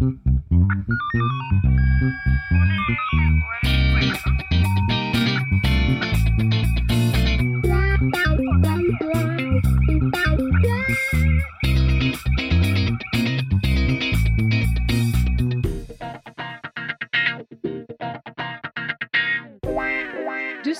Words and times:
Mm-hmm. 0.00 1.37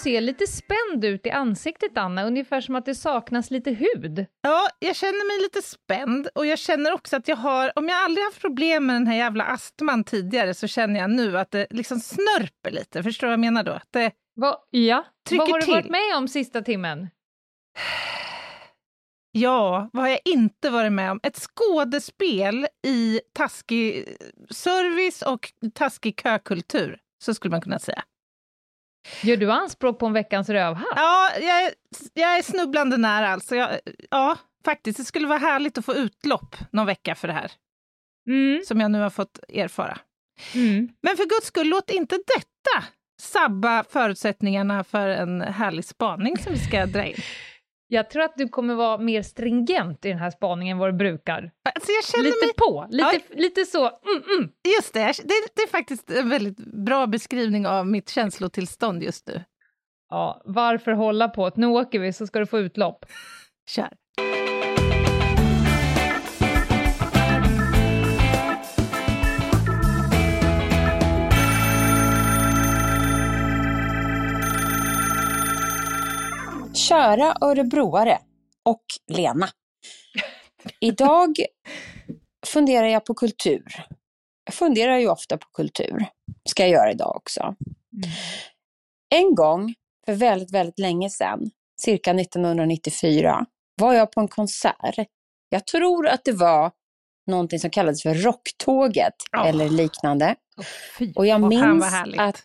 Ser 0.08 0.20
lite 0.20 0.46
spänd 0.46 1.04
ut 1.04 1.26
i 1.26 1.30
ansiktet, 1.30 1.98
Anna, 1.98 2.24
ungefär 2.24 2.60
som 2.60 2.74
att 2.74 2.84
det 2.84 2.94
saknas 2.94 3.50
lite 3.50 3.70
hud. 3.70 4.26
Ja, 4.42 4.68
jag 4.78 4.96
känner 4.96 5.26
mig 5.26 5.42
lite 5.44 5.62
spänd 5.62 6.28
och 6.34 6.46
jag 6.46 6.58
känner 6.58 6.92
också 6.92 7.16
att 7.16 7.28
jag 7.28 7.36
har, 7.36 7.72
om 7.78 7.88
jag 7.88 8.04
aldrig 8.04 8.24
haft 8.24 8.40
problem 8.40 8.86
med 8.86 8.96
den 8.96 9.06
här 9.06 9.16
jävla 9.16 9.44
astman 9.44 10.04
tidigare 10.04 10.54
så 10.54 10.66
känner 10.66 11.00
jag 11.00 11.10
nu 11.10 11.38
att 11.38 11.50
det 11.50 11.66
liksom 11.70 12.00
snörper 12.00 12.70
lite. 12.70 13.02
Förstår 13.02 13.26
du 13.26 13.28
vad 13.28 13.32
jag 13.32 13.40
menar 13.40 13.62
då? 13.62 13.72
Att 13.72 13.88
det, 13.92 14.12
Va, 14.36 14.56
ja. 14.70 15.04
Trycker 15.28 15.40
Vad 15.42 15.50
har 15.50 15.58
du 15.58 15.64
till. 15.64 15.74
varit 15.74 15.90
med 15.90 16.16
om 16.16 16.28
sista 16.28 16.62
timmen? 16.62 17.08
ja, 19.32 19.90
vad 19.92 20.02
har 20.02 20.08
jag 20.10 20.20
inte 20.24 20.70
varit 20.70 20.92
med 20.92 21.10
om? 21.10 21.20
Ett 21.22 21.38
skådespel 21.38 22.66
i 22.86 23.20
taskig 23.32 24.16
service 24.50 25.22
och 25.22 25.52
taskig 25.74 26.20
kökultur, 26.22 26.98
så 27.24 27.34
skulle 27.34 27.50
man 27.50 27.60
kunna 27.60 27.78
säga. 27.78 28.02
Gör 29.22 29.36
du 29.36 29.52
anspråk 29.52 29.98
på 29.98 30.06
en 30.06 30.12
veckans 30.12 30.48
rövhatt? 30.48 30.86
Ja, 30.96 31.30
jag 31.40 31.62
är, 31.64 31.72
jag 32.14 32.38
är 32.38 32.42
snubblande 32.42 32.96
nära 32.96 33.28
alltså. 33.28 33.56
Jag, 33.56 33.70
ja, 34.10 34.36
faktiskt. 34.64 34.98
Det 34.98 35.04
skulle 35.04 35.26
vara 35.26 35.38
härligt 35.38 35.78
att 35.78 35.84
få 35.84 35.94
utlopp 35.94 36.56
någon 36.72 36.86
vecka 36.86 37.14
för 37.14 37.28
det 37.28 37.34
här, 37.34 37.50
Mm. 38.28 38.62
som 38.64 38.80
jag 38.80 38.90
nu 38.90 39.00
har 39.00 39.10
fått 39.10 39.38
erfara. 39.48 39.98
Mm. 40.54 40.88
Men 41.02 41.16
för 41.16 41.24
guds 41.24 41.46
skull, 41.46 41.68
låt 41.68 41.90
inte 41.90 42.16
detta 42.16 42.84
sabba 43.20 43.84
förutsättningarna 43.90 44.84
för 44.84 45.08
en 45.08 45.40
härlig 45.40 45.84
spaning 45.84 46.38
som 46.38 46.52
vi 46.52 46.58
ska 46.58 46.86
dra 46.86 47.04
in. 47.04 47.16
Jag 47.90 48.10
tror 48.10 48.22
att 48.22 48.36
du 48.36 48.48
kommer 48.48 48.74
vara 48.74 48.98
mer 48.98 49.22
stringent 49.22 50.04
i 50.04 50.08
den 50.08 50.18
här 50.18 50.30
spaningen 50.30 50.76
än 50.76 50.78
vad 50.78 50.88
du 50.88 50.96
brukar. 50.96 51.50
Alltså 51.74 51.92
jag 51.92 52.04
känner 52.04 52.24
Lite 52.24 52.46
mig... 52.46 52.54
på, 52.54 52.86
lite, 52.90 53.20
lite 53.30 53.64
så. 53.64 53.86
Mm, 53.86 54.22
mm. 54.38 54.50
Just 54.76 54.94
det, 54.94 55.00
det, 55.00 55.34
det 55.54 55.62
är 55.62 55.68
faktiskt 55.68 56.10
en 56.10 56.28
väldigt 56.28 56.58
bra 56.58 57.06
beskrivning 57.06 57.66
av 57.66 57.86
mitt 57.86 58.08
känslotillstånd 58.08 59.02
just 59.02 59.26
nu. 59.26 59.44
Ja, 60.10 60.42
varför 60.44 60.92
hålla 60.92 61.28
på? 61.28 61.50
Nu 61.54 61.66
åker 61.66 61.98
vi 61.98 62.12
så 62.12 62.26
ska 62.26 62.38
du 62.38 62.46
få 62.46 62.58
utlopp. 62.58 63.06
Kör. 63.70 63.90
Kära 76.88 77.36
örebroare 77.40 78.18
och 78.64 78.84
Lena. 79.12 79.48
Idag 80.80 81.36
funderar 82.46 82.86
jag 82.86 83.04
på 83.04 83.14
kultur. 83.14 83.64
Jag 84.44 84.54
funderar 84.54 84.98
ju 84.98 85.08
ofta 85.08 85.38
på 85.38 85.46
kultur. 85.52 86.06
Ska 86.48 86.62
jag 86.62 86.70
göra 86.70 86.92
idag 86.92 87.16
också. 87.16 87.54
En 89.14 89.34
gång, 89.34 89.74
för 90.06 90.12
väldigt, 90.12 90.52
väldigt 90.52 90.78
länge 90.78 91.10
sedan, 91.10 91.50
cirka 91.82 92.10
1994, 92.10 93.46
var 93.80 93.94
jag 93.94 94.12
på 94.12 94.20
en 94.20 94.28
konsert. 94.28 95.08
Jag 95.48 95.66
tror 95.66 96.06
att 96.06 96.24
det 96.24 96.32
var 96.32 96.72
någonting 97.26 97.58
som 97.58 97.70
kallades 97.70 98.02
för 98.02 98.14
Rocktåget 98.14 99.14
Ja. 99.32 99.46
eller 99.46 99.68
liknande. 99.68 100.34
Fy. 100.98 101.12
Och 101.16 101.26
jag 101.26 101.40
minns 101.40 101.84
att 102.18 102.42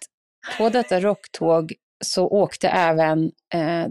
på 0.58 0.70
detta 0.70 1.00
rocktåg 1.00 1.74
så 2.04 2.28
åkte 2.28 2.68
även 2.70 3.32
eh, 3.54 3.88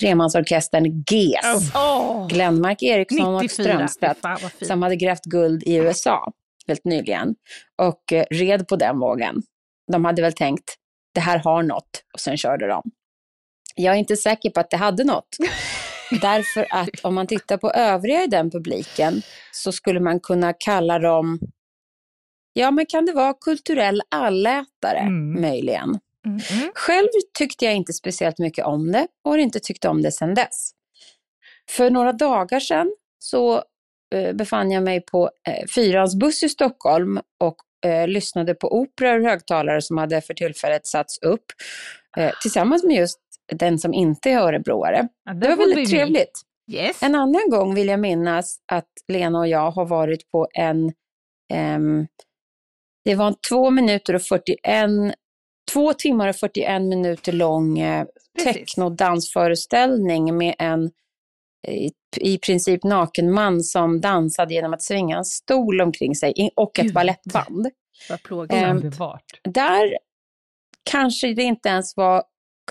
tremansorkestern 0.00 0.84
GES. 1.10 1.72
Åh, 1.74 2.28
Glenmark 2.28 2.82
Eriksson 2.82 3.34
och 3.34 3.42
94. 3.42 3.64
Strömstedt 3.64 4.20
Fan, 4.20 4.38
vad 4.42 4.52
fint. 4.52 4.66
som 4.68 4.82
hade 4.82 4.96
grävt 4.96 5.24
guld 5.24 5.62
i 5.66 5.74
USA 5.76 6.32
helt 6.68 6.84
nyligen 6.84 7.34
och 7.82 8.12
eh, 8.12 8.24
red 8.30 8.68
på 8.68 8.76
den 8.76 8.98
vågen. 8.98 9.42
De 9.92 10.04
hade 10.04 10.22
väl 10.22 10.32
tänkt, 10.32 10.74
det 11.14 11.20
här 11.20 11.38
har 11.38 11.62
något 11.62 12.02
och 12.14 12.20
sen 12.20 12.36
körde 12.36 12.66
de. 12.66 12.82
Jag 13.74 13.94
är 13.94 13.98
inte 13.98 14.16
säker 14.16 14.50
på 14.50 14.60
att 14.60 14.70
det 14.70 14.76
hade 14.76 15.04
något. 15.04 15.28
Därför 16.20 16.66
att 16.70 16.88
om 17.02 17.14
man 17.14 17.26
tittar 17.26 17.56
på 17.56 17.70
övriga 17.70 18.24
i 18.24 18.26
den 18.26 18.50
publiken 18.50 19.22
så 19.52 19.72
skulle 19.72 20.00
man 20.00 20.20
kunna 20.20 20.52
kalla 20.52 20.98
dem, 20.98 21.38
ja 22.52 22.70
men 22.70 22.86
kan 22.86 23.06
det 23.06 23.12
vara 23.12 23.34
kulturell 23.40 24.02
allätare 24.08 24.98
Mm. 25.00 25.40
möjligen. 25.40 25.98
Mm. 26.28 26.70
Själv 26.74 27.08
tyckte 27.38 27.64
jag 27.64 27.74
inte 27.74 27.92
speciellt 27.92 28.38
mycket 28.38 28.64
om 28.64 28.92
det 28.92 29.06
och 29.24 29.30
har 29.30 29.38
inte 29.38 29.60
tyckt 29.60 29.84
om 29.84 30.02
det 30.02 30.12
sedan 30.12 30.34
dess. 30.34 30.70
För 31.70 31.90
några 31.90 32.12
dagar 32.12 32.60
sedan 32.60 32.92
så 33.18 33.62
eh, 34.14 34.32
befann 34.32 34.70
jag 34.70 34.82
mig 34.82 35.00
på 35.00 35.30
eh, 35.48 35.66
Fyrans 35.74 36.16
buss 36.16 36.42
i 36.42 36.48
Stockholm 36.48 37.20
och 37.40 37.90
eh, 37.90 38.08
lyssnade 38.08 38.54
på 38.54 38.72
opera 38.72 39.14
ur 39.14 39.24
högtalare 39.24 39.82
som 39.82 39.98
hade 39.98 40.20
för 40.20 40.34
tillfället 40.34 40.86
satts 40.86 41.18
upp 41.18 41.44
eh, 42.16 42.32
tillsammans 42.42 42.84
med 42.84 42.96
just 42.96 43.20
den 43.52 43.78
som 43.78 43.94
inte 43.94 44.30
är 44.30 44.38
örebroare. 44.38 45.08
Ja, 45.24 45.34
Det 45.34 45.48
var 45.48 45.56
väldigt 45.56 45.90
trevligt. 45.90 46.42
Yes. 46.72 47.02
En 47.02 47.14
annan 47.14 47.50
gång 47.50 47.74
vill 47.74 47.88
jag 47.88 48.00
minnas 48.00 48.58
att 48.72 48.88
Lena 49.08 49.38
och 49.38 49.48
jag 49.48 49.70
har 49.70 49.86
varit 49.86 50.30
på 50.30 50.48
en, 50.52 50.92
ehm, 51.52 52.06
det 53.04 53.14
var 53.14 53.34
två 53.48 53.70
minuter 53.70 54.14
och 54.14 54.22
41, 54.22 54.90
två 55.72 55.92
timmar 55.92 56.28
och 56.28 56.36
41 56.36 56.82
minuter 56.82 57.32
lång 57.32 57.78
eh, 57.78 58.06
technodansföreställning 58.44 60.36
med 60.36 60.54
en 60.58 60.90
i, 61.68 61.90
i 62.16 62.38
princip 62.38 62.84
naken 62.84 63.32
man 63.32 63.60
som 63.60 64.00
dansade 64.00 64.54
genom 64.54 64.74
att 64.74 64.82
svinga 64.82 65.16
en 65.16 65.24
stol 65.24 65.80
omkring 65.80 66.14
sig 66.14 66.50
och 66.56 66.78
ett 66.78 66.84
Gud. 66.84 66.94
ballettband. 66.94 67.68
Vad 68.10 68.22
plågsamt. 68.22 68.84
Ehm. 68.84 69.52
Där 69.52 69.98
kanske 70.90 71.34
det 71.34 71.42
inte 71.42 71.68
ens 71.68 71.96
var 71.96 72.22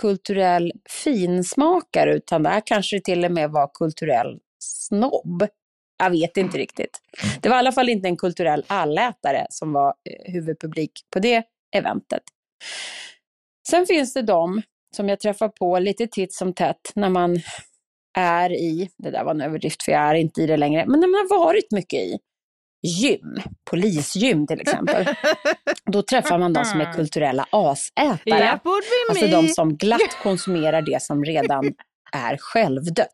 kulturell 0.01 0.71
finsmakare, 0.89 2.13
utan 2.13 2.43
där 2.43 2.61
kanske 2.65 2.95
det 2.95 3.03
till 3.03 3.25
och 3.25 3.31
med 3.31 3.51
var 3.51 3.69
kulturell 3.73 4.39
snobb. 4.59 5.47
Jag 5.97 6.09
vet 6.09 6.37
inte 6.37 6.57
riktigt. 6.57 7.01
Det 7.41 7.49
var 7.49 7.55
i 7.55 7.59
alla 7.59 7.71
fall 7.71 7.89
inte 7.89 8.07
en 8.07 8.17
kulturell 8.17 8.63
allätare 8.67 9.47
som 9.49 9.73
var 9.73 9.87
eh, 9.87 10.33
huvudpublik 10.33 10.91
på 11.13 11.19
det 11.19 11.43
eventet. 11.75 12.23
Sen 13.69 13.85
finns 13.85 14.13
det 14.13 14.21
de 14.21 14.61
som 14.95 15.09
jag 15.09 15.19
träffar 15.19 15.47
på 15.49 15.79
lite 15.79 16.07
titt 16.07 16.33
som 16.33 16.53
tätt 16.53 16.91
när 16.95 17.09
man 17.09 17.39
är 18.17 18.51
i, 18.51 18.89
det 18.97 19.11
där 19.11 19.23
var 19.23 19.31
en 19.31 19.41
överdrift 19.41 19.83
för 19.83 19.91
jag 19.91 20.01
är 20.01 20.15
inte 20.15 20.41
i 20.41 20.47
det 20.47 20.57
längre, 20.57 20.85
men 20.87 20.99
när 20.99 21.07
man 21.07 21.27
har 21.39 21.45
varit 21.45 21.71
mycket 21.71 21.99
i 21.99 22.17
gym, 22.87 23.35
polisgym 23.69 24.47
till 24.47 24.61
exempel, 24.61 25.05
då 25.91 26.01
träffar 26.01 26.37
man 26.37 26.53
de 26.53 26.65
som 26.65 26.81
är 26.81 26.93
kulturella 26.93 27.47
asätare. 27.49 28.15
Alltså 29.09 29.25
de 29.27 29.47
som 29.47 29.77
glatt 29.77 30.17
konsumerar 30.23 30.81
det 30.81 31.01
som 31.03 31.25
redan 31.25 31.73
är 32.11 32.37
självdött. 32.37 33.07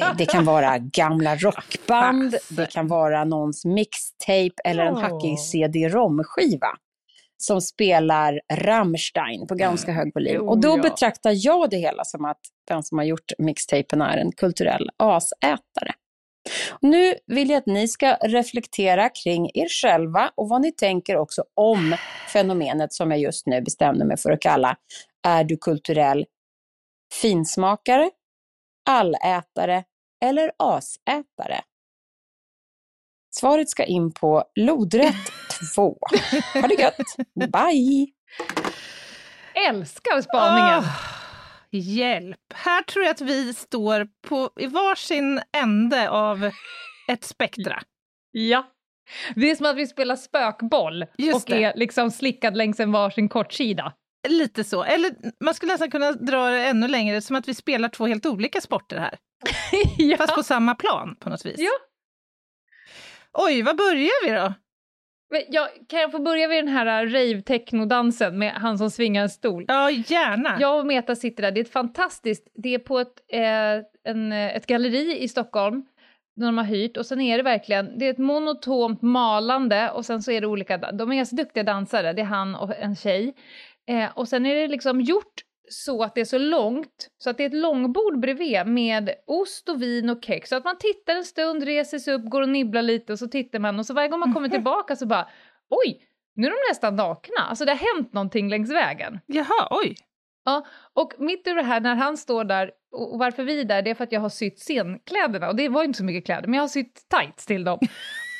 Eh, 0.00 0.16
Det 0.16 0.26
kan 0.26 0.44
vara 0.44 0.78
gamla 0.78 1.36
rockband, 1.36 2.36
det 2.48 2.70
kan 2.70 2.88
vara 2.88 3.24
någons 3.24 3.64
mixtape 3.64 4.52
eller 4.64 4.84
en 4.84 4.94
hackig 4.96 5.38
CD-ROM-skiva 5.38 6.68
som 7.42 7.60
spelar 7.60 8.40
Rammstein 8.52 9.46
på 9.46 9.54
ganska 9.54 9.92
hög 9.92 10.14
volym. 10.14 10.48
Och 10.48 10.60
då 10.60 10.76
betraktar 10.76 11.32
jag 11.34 11.70
det 11.70 11.76
hela 11.76 12.04
som 12.04 12.24
att 12.24 12.40
den 12.68 12.82
som 12.82 12.98
har 12.98 13.04
gjort 13.04 13.32
mixtapen 13.38 14.02
är 14.02 14.16
en 14.16 14.32
kulturell 14.32 14.90
asätare. 14.96 15.92
Nu 16.80 17.14
vill 17.26 17.50
jag 17.50 17.58
att 17.58 17.66
ni 17.66 17.88
ska 17.88 18.14
reflektera 18.14 19.08
kring 19.08 19.50
er 19.54 19.68
själva 19.68 20.32
och 20.34 20.48
vad 20.48 20.60
ni 20.60 20.72
tänker 20.72 21.16
också 21.16 21.44
om 21.54 21.96
fenomenet 22.32 22.92
som 22.92 23.10
jag 23.10 23.20
just 23.20 23.46
nu 23.46 23.60
bestämde 23.60 24.04
mig 24.04 24.16
för 24.16 24.30
att 24.30 24.40
kalla 24.40 24.76
Är 25.26 25.44
du 25.44 25.56
kulturell 25.56 26.26
finsmakare, 27.22 28.10
allätare 28.90 29.84
eller 30.24 30.52
asätare? 30.58 31.60
Svaret 33.30 33.70
ska 33.70 33.84
in 33.84 34.12
på 34.12 34.44
lodrätt 34.54 35.32
2. 35.74 35.98
Ha 36.54 36.66
det 36.68 36.74
gött! 36.74 37.16
Bye! 37.52 38.06
Älskar 39.68 40.20
spaningen! 40.20 40.78
Åh, 40.78 40.88
hjälp! 41.70 42.38
Här 42.54 42.82
tror 42.82 43.04
jag 43.04 43.10
att 43.12 43.20
vi 43.20 43.54
står 43.54 44.08
på, 44.28 44.50
i 44.60 44.66
varsin 44.66 45.40
ände 45.56 46.10
av 46.10 46.50
ett 47.08 47.24
spektra. 47.24 47.82
Ja. 48.30 48.70
Det 49.34 49.50
är 49.50 49.56
som 49.56 49.66
att 49.66 49.76
vi 49.76 49.86
spelar 49.86 50.16
spökboll 50.16 51.06
Just 51.18 51.34
och 51.36 51.42
det. 51.56 51.64
är 51.64 51.72
liksom 51.76 52.10
slickad 52.10 52.56
längs 52.56 52.80
en 52.80 52.92
varsin 52.92 53.28
kortsida. 53.28 53.92
Lite 54.28 54.64
så. 54.64 54.84
Eller 54.84 55.14
man 55.44 55.54
skulle 55.54 55.72
nästan 55.72 55.90
kunna 55.90 56.12
dra 56.12 56.50
det 56.50 56.66
ännu 56.68 56.88
längre, 56.88 57.20
som 57.20 57.36
att 57.36 57.48
vi 57.48 57.54
spelar 57.54 57.88
två 57.88 58.06
helt 58.06 58.26
olika 58.26 58.60
sporter 58.60 58.98
här. 58.98 59.18
ja. 59.98 60.16
Fast 60.16 60.34
på 60.34 60.42
samma 60.42 60.74
plan 60.74 61.16
på 61.20 61.30
något 61.30 61.44
vis. 61.46 61.58
Ja. 61.58 61.70
Oj, 63.32 63.62
vad 63.62 63.76
börjar 63.76 64.26
vi 64.26 64.30
då? 64.30 64.54
Jag, 65.48 65.68
kan 65.88 66.00
jag 66.00 66.12
få 66.12 66.18
börja 66.18 66.48
vid 66.48 66.58
den 66.58 66.68
här 66.68 67.04
uh, 67.06 67.12
rave-techno-dansen 67.12 68.38
med 68.38 68.52
han 68.52 68.78
som 68.78 68.90
svingar 68.90 69.22
en 69.22 69.30
stol? 69.30 69.64
Ja, 69.68 69.90
gärna. 69.90 70.56
Jag 70.60 70.78
och 70.78 70.86
Meta 70.86 71.16
sitter 71.16 71.42
där, 71.42 71.50
det 71.50 71.60
är 71.60 71.64
ett 71.64 71.72
fantastiskt, 71.72 72.48
det 72.54 72.74
är 72.74 72.78
på 72.78 72.98
ett, 72.98 73.14
eh, 73.32 74.10
en, 74.12 74.32
eh, 74.32 74.56
ett 74.56 74.66
galleri 74.66 75.18
i 75.18 75.28
Stockholm, 75.28 75.86
när 76.36 76.46
de 76.46 76.58
har 76.58 76.64
hyrt, 76.64 76.96
och 76.96 77.06
sen 77.06 77.20
är 77.20 77.36
det 77.36 77.42
verkligen, 77.42 77.98
det 77.98 78.06
är 78.06 78.10
ett 78.10 78.18
monotont 78.18 79.02
malande 79.02 79.90
och 79.90 80.06
sen 80.06 80.22
så 80.22 80.30
är 80.30 80.40
det 80.40 80.46
olika, 80.46 80.78
de 80.78 81.12
är 81.12 81.16
ganska 81.16 81.36
duktiga 81.36 81.64
dansare, 81.64 82.12
det 82.12 82.22
är 82.22 82.26
han 82.26 82.54
och 82.54 82.76
en 82.76 82.96
tjej. 82.96 83.34
Eh, 83.88 84.08
och 84.14 84.28
sen 84.28 84.46
är 84.46 84.54
det 84.54 84.68
liksom 84.68 85.00
gjort 85.00 85.42
så 85.72 86.02
att 86.02 86.14
det 86.14 86.20
är 86.20 86.24
så 86.24 86.38
långt, 86.38 87.08
så 87.18 87.30
att 87.30 87.36
det 87.36 87.44
är 87.44 87.46
ett 87.46 87.54
långbord 87.54 88.20
bredvid 88.20 88.66
med 88.66 89.10
ost 89.26 89.68
och 89.68 89.82
vin 89.82 90.10
och 90.10 90.24
kex, 90.24 90.48
så 90.48 90.56
att 90.56 90.64
man 90.64 90.78
tittar 90.78 91.16
en 91.16 91.24
stund, 91.24 91.62
reser 91.62 91.98
sig 91.98 92.14
upp, 92.14 92.24
går 92.24 92.42
och 92.42 92.48
nibblar 92.48 92.82
lite 92.82 93.12
och 93.12 93.18
så 93.18 93.28
tittar 93.28 93.58
man 93.58 93.78
och 93.78 93.86
så 93.86 93.94
varje 93.94 94.08
gång 94.08 94.20
man 94.20 94.34
kommer 94.34 94.48
tillbaka 94.48 94.96
så 94.96 95.06
bara 95.06 95.28
oj, 95.70 96.06
nu 96.34 96.46
är 96.46 96.50
de 96.50 96.70
nästan 96.70 96.96
nakna, 96.96 97.42
alltså 97.48 97.64
det 97.64 97.72
har 97.72 97.94
hänt 97.94 98.12
någonting 98.12 98.48
längs 98.48 98.70
vägen. 98.70 99.20
Jaha, 99.26 99.68
oj. 99.70 99.94
Ja, 100.44 100.66
och 100.94 101.12
mitt 101.18 101.46
i 101.46 101.52
det 101.52 101.62
här 101.62 101.80
när 101.80 101.94
han 101.94 102.16
står 102.16 102.44
där, 102.44 102.70
och 102.92 103.18
varför 103.18 103.44
vi 103.44 103.60
är 103.60 103.64
där, 103.64 103.82
det 103.82 103.90
är 103.90 103.94
för 103.94 104.04
att 104.04 104.12
jag 104.12 104.20
har 104.20 104.28
sytt 104.28 104.58
scenkläderna, 104.58 105.48
och 105.48 105.56
det 105.56 105.68
var 105.68 105.82
ju 105.82 105.86
inte 105.86 105.98
så 105.98 106.04
mycket 106.04 106.24
kläder, 106.24 106.46
men 106.48 106.54
jag 106.54 106.62
har 106.62 106.68
sytt 106.68 107.08
tights 107.08 107.46
till 107.46 107.64
dem. 107.64 107.78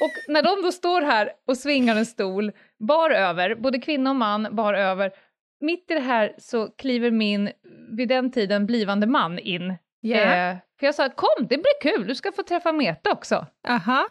Och 0.01 0.33
när 0.33 0.43
de 0.43 0.63
då 0.63 0.73
står 0.73 1.03
här 1.03 1.33
och 1.47 1.57
svingar 1.57 1.97
en 1.97 2.07
stol, 2.07 2.53
bar 2.79 3.11
över, 3.11 3.55
både 3.55 3.79
kvinna 3.79 4.11
och 4.11 4.17
man 4.17 4.49
bar 4.57 4.75
över, 4.75 5.13
mitt 5.61 5.91
i 5.91 5.95
det 5.95 6.01
här 6.01 6.35
så 6.39 6.69
kliver 6.69 7.11
min, 7.11 7.51
vid 7.97 8.09
den 8.09 8.31
tiden, 8.31 8.67
blivande 8.67 9.07
man 9.07 9.39
in. 9.39 9.75
Ja. 10.01 10.19
Eh, 10.19 10.57
för 10.81 10.87
jag 10.87 10.95
sa, 10.95 11.09
kom, 11.09 11.47
det 11.49 11.57
blir 11.59 11.81
kul, 11.83 12.07
du 12.07 12.15
ska 12.15 12.33
få 12.33 12.43
träffa 12.43 12.73
Meta 12.73 13.13
också. 13.13 13.47
Aha. 13.69 14.07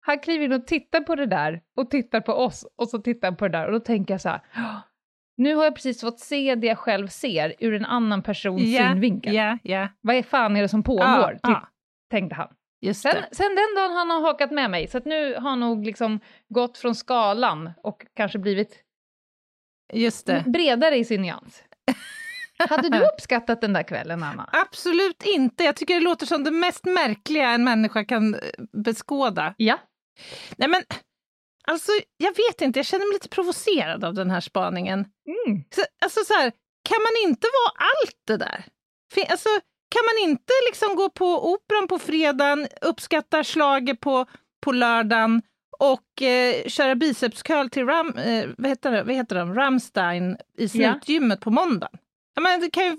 Han 0.00 0.18
kliver 0.18 0.44
in 0.44 0.52
och 0.52 0.66
tittar 0.66 1.00
på 1.00 1.14
det 1.14 1.26
där, 1.26 1.60
och 1.76 1.90
tittar 1.90 2.20
på 2.20 2.32
oss, 2.32 2.66
och 2.76 2.88
så 2.88 2.98
tittar 2.98 3.28
han 3.28 3.36
på 3.36 3.48
det 3.48 3.58
där, 3.58 3.66
och 3.66 3.72
då 3.72 3.80
tänker 3.80 4.14
jag 4.14 4.20
så 4.20 4.28
här, 4.28 4.40
"Åh, 4.56 4.76
nu 5.36 5.54
har 5.54 5.64
jag 5.64 5.74
precis 5.74 6.00
fått 6.00 6.20
se 6.20 6.54
det 6.54 6.66
jag 6.66 6.78
själv 6.78 7.08
ser 7.08 7.54
ur 7.58 7.74
en 7.74 7.84
annan 7.84 8.22
persons 8.22 8.62
Ja, 8.62 8.88
synvinkel. 8.88 9.34
ja, 9.34 9.58
ja. 9.62 9.88
Vad 10.00 10.16
är 10.16 10.22
fan 10.22 10.56
är 10.56 10.62
det 10.62 10.68
som 10.68 10.82
pågår? 10.82 11.04
Ja, 11.06 11.30
typ, 11.32 11.40
ja. 11.42 11.68
tänkte 12.10 12.34
han. 12.36 12.48
Sen, 12.94 12.94
sen 13.32 13.46
den 13.48 13.74
dagen 13.76 13.90
har 13.90 14.06
han 14.06 14.22
hakat 14.24 14.50
med 14.50 14.70
mig, 14.70 14.86
så 14.86 14.98
att 14.98 15.04
nu 15.04 15.34
har 15.34 15.50
han 15.50 15.60
nog 15.60 15.84
liksom 15.86 16.20
gått 16.48 16.78
från 16.78 16.94
skalan 16.94 17.70
och 17.82 18.06
kanske 18.16 18.38
blivit 18.38 18.84
Just 19.92 20.26
det. 20.26 20.44
bredare 20.46 20.96
i 20.96 21.04
sin 21.04 21.22
nyans. 21.22 21.62
Hade 22.68 22.88
du 22.88 23.06
uppskattat 23.14 23.60
den 23.60 23.72
där 23.72 23.82
kvällen, 23.82 24.22
Anna? 24.22 24.50
Absolut 24.52 25.22
inte. 25.22 25.64
Jag 25.64 25.76
tycker 25.76 25.94
det 25.94 26.00
låter 26.00 26.26
som 26.26 26.44
det 26.44 26.50
mest 26.50 26.84
märkliga 26.84 27.50
en 27.50 27.64
människa 27.64 28.04
kan 28.04 28.34
eh, 28.34 28.40
beskåda. 28.72 29.54
Ja. 29.56 29.78
Nej 30.56 30.68
men, 30.68 30.82
alltså 31.68 31.92
jag 32.16 32.30
vet 32.36 32.60
inte, 32.60 32.78
jag 32.78 32.86
känner 32.86 33.06
mig 33.06 33.14
lite 33.14 33.28
provocerad 33.28 34.04
av 34.04 34.14
den 34.14 34.30
här 34.30 34.40
spaningen. 34.40 34.98
Mm. 35.00 35.64
Så, 35.74 35.82
alltså 36.02 36.20
så 36.24 36.34
här, 36.34 36.52
kan 36.88 37.02
man 37.02 37.30
inte 37.30 37.46
vara 37.46 37.86
allt 37.88 38.20
det 38.26 38.36
där? 38.36 38.64
Alltså, 39.30 39.48
kan 39.90 40.02
man 40.04 40.30
inte 40.30 40.52
liksom 40.68 40.96
gå 40.96 41.10
på 41.10 41.52
operan 41.52 41.88
på 41.88 41.98
fredagen, 41.98 42.66
uppskatta 42.80 43.44
slager 43.44 43.94
på, 43.94 44.26
på 44.64 44.72
lördagen 44.72 45.42
och 45.80 46.22
eh, 46.22 46.64
köra 46.66 46.94
bicepscurl 46.94 47.68
till 47.68 47.86
Ram, 47.86 48.08
eh, 48.08 48.48
vad, 48.58 48.68
heter 48.68 48.90
det, 48.90 49.02
vad 49.02 49.14
heter 49.14 49.36
de? 49.36 49.54
Ramstein 49.54 50.36
i 50.58 50.68
slutgymmet 50.68 51.40
på 51.40 51.50
måndagen? 51.50 51.98
Jag 52.34 52.42
menar, 52.42 52.58
det 52.58 52.70
kan 52.70 52.84
ju 52.84 52.96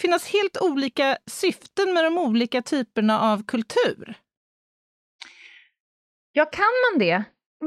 finnas 0.00 0.26
helt 0.32 0.62
olika 0.62 1.18
syften 1.26 1.94
med 1.94 2.04
de 2.04 2.18
olika 2.18 2.62
typerna 2.62 3.20
av 3.20 3.44
kultur. 3.44 4.14
Ja, 6.32 6.44
kan 6.44 6.64
man 6.92 6.98
det? 6.98 7.24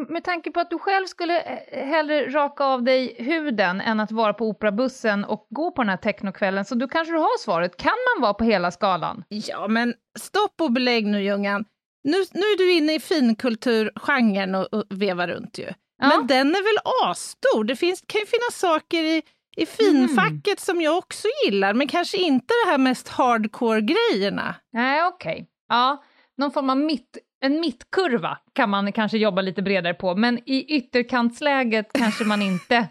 Med 0.09 0.23
tanke 0.23 0.51
på 0.51 0.59
att 0.59 0.69
du 0.69 0.79
själv 0.79 1.05
skulle 1.05 1.41
eh, 1.41 1.85
hellre 1.87 2.29
raka 2.29 2.63
av 2.63 2.83
dig 2.83 3.15
huden 3.19 3.81
än 3.81 3.99
att 3.99 4.11
vara 4.11 4.33
på 4.33 4.49
operabussen 4.49 5.25
och 5.25 5.47
gå 5.49 5.71
på 5.71 5.81
den 5.81 5.89
här 5.89 5.97
technokvällen, 5.97 6.65
så 6.65 6.75
du 6.75 6.87
kanske 6.87 7.13
du 7.13 7.19
har 7.19 7.39
svaret. 7.39 7.77
Kan 7.77 7.93
man 8.15 8.21
vara 8.21 8.33
på 8.33 8.43
hela 8.43 8.71
skalan? 8.71 9.23
Ja, 9.29 9.67
men 9.67 9.93
stopp 10.19 10.61
och 10.61 10.71
belägg 10.71 11.05
nu, 11.05 11.23
Ljungan. 11.23 11.65
Nu, 12.03 12.17
nu 12.33 12.41
är 12.41 12.57
du 12.57 12.71
inne 12.71 12.93
i 12.93 12.99
finkulturgenren 12.99 14.55
och, 14.55 14.73
och 14.73 14.83
vevar 14.89 15.27
runt 15.27 15.57
ju. 15.57 15.67
Ja. 15.97 16.07
Men 16.07 16.27
den 16.27 16.47
är 16.47 16.63
väl 16.63 17.09
asstor? 17.11 17.63
Det 17.63 17.75
finns, 17.75 18.03
kan 18.07 18.21
ju 18.21 18.27
finnas 18.27 18.59
saker 18.59 19.03
i, 19.03 19.21
i 19.57 19.65
finfacket 19.65 20.59
som 20.59 20.81
jag 20.81 20.97
också 20.97 21.27
gillar, 21.45 21.73
men 21.73 21.87
kanske 21.87 22.17
inte 22.17 22.53
det 22.65 22.71
här 22.71 22.77
mest 22.77 23.07
hardcore-grejerna. 23.07 24.55
Nej, 24.73 25.03
okej. 25.03 25.47
Ja, 25.69 26.03
någon 26.37 26.51
form 26.51 26.69
av 26.69 26.77
mitt, 26.77 27.17
en 27.41 27.59
mittkurva 27.59 28.37
kan 28.53 28.69
man 28.69 28.91
kanske 28.91 29.17
jobba 29.17 29.41
lite 29.41 29.61
bredare 29.61 29.93
på, 29.93 30.15
men 30.15 30.39
i 30.49 30.65
ytterkantsläget 30.75 31.93
kanske 31.93 32.23
man 32.23 32.41
inte, 32.41 32.87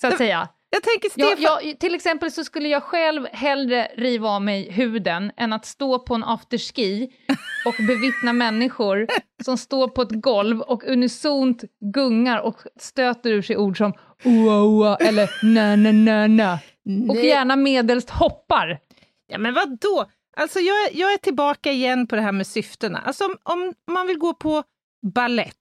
så 0.00 0.06
att 0.06 0.18
säga. 0.18 0.48
Jag 0.70 0.82
tänker 0.82 1.08
Stefan... 1.10 1.36
ja, 1.38 1.60
till 1.80 1.94
exempel 1.94 2.30
så 2.32 2.44
skulle 2.44 2.68
jag 2.68 2.82
själv 2.82 3.26
hellre 3.32 3.88
riva 3.96 4.28
av 4.28 4.42
mig 4.42 4.70
huden 4.70 5.32
än 5.36 5.52
att 5.52 5.66
stå 5.66 5.98
på 5.98 6.14
en 6.14 6.24
afterski 6.24 7.08
och 7.66 7.74
bevittna 7.86 8.32
människor 8.32 9.06
som 9.44 9.58
står 9.58 9.88
på 9.88 10.02
ett 10.02 10.12
golv 10.22 10.60
och 10.60 10.84
unisont 10.86 11.64
gungar 11.94 12.38
och 12.40 12.56
stöter 12.80 13.30
ur 13.30 13.42
sig 13.42 13.56
ord 13.56 13.78
som 13.78 13.92
oa 14.24 14.62
oa 14.62 14.96
eller 14.96 15.30
na 15.54 15.76
na 15.76 15.92
na 15.92 16.26
na 16.26 16.58
och 17.12 17.16
gärna 17.24 17.56
medelst 17.56 18.10
hoppar. 18.10 18.78
Ja, 19.28 19.38
men 19.38 19.54
vad 19.54 19.78
då? 19.80 20.06
Alltså 20.36 20.58
jag, 20.60 20.76
är- 20.76 21.00
jag 21.00 21.12
är 21.12 21.16
tillbaka 21.16 21.72
igen 21.72 22.06
på 22.06 22.16
det 22.16 22.22
här 22.22 22.32
med 22.32 22.46
syftena. 22.46 22.98
Alltså 22.98 23.24
om, 23.24 23.36
om 23.44 23.74
man 23.90 24.06
vill 24.06 24.18
gå 24.18 24.34
på 24.34 24.62
ballett, 25.14 25.54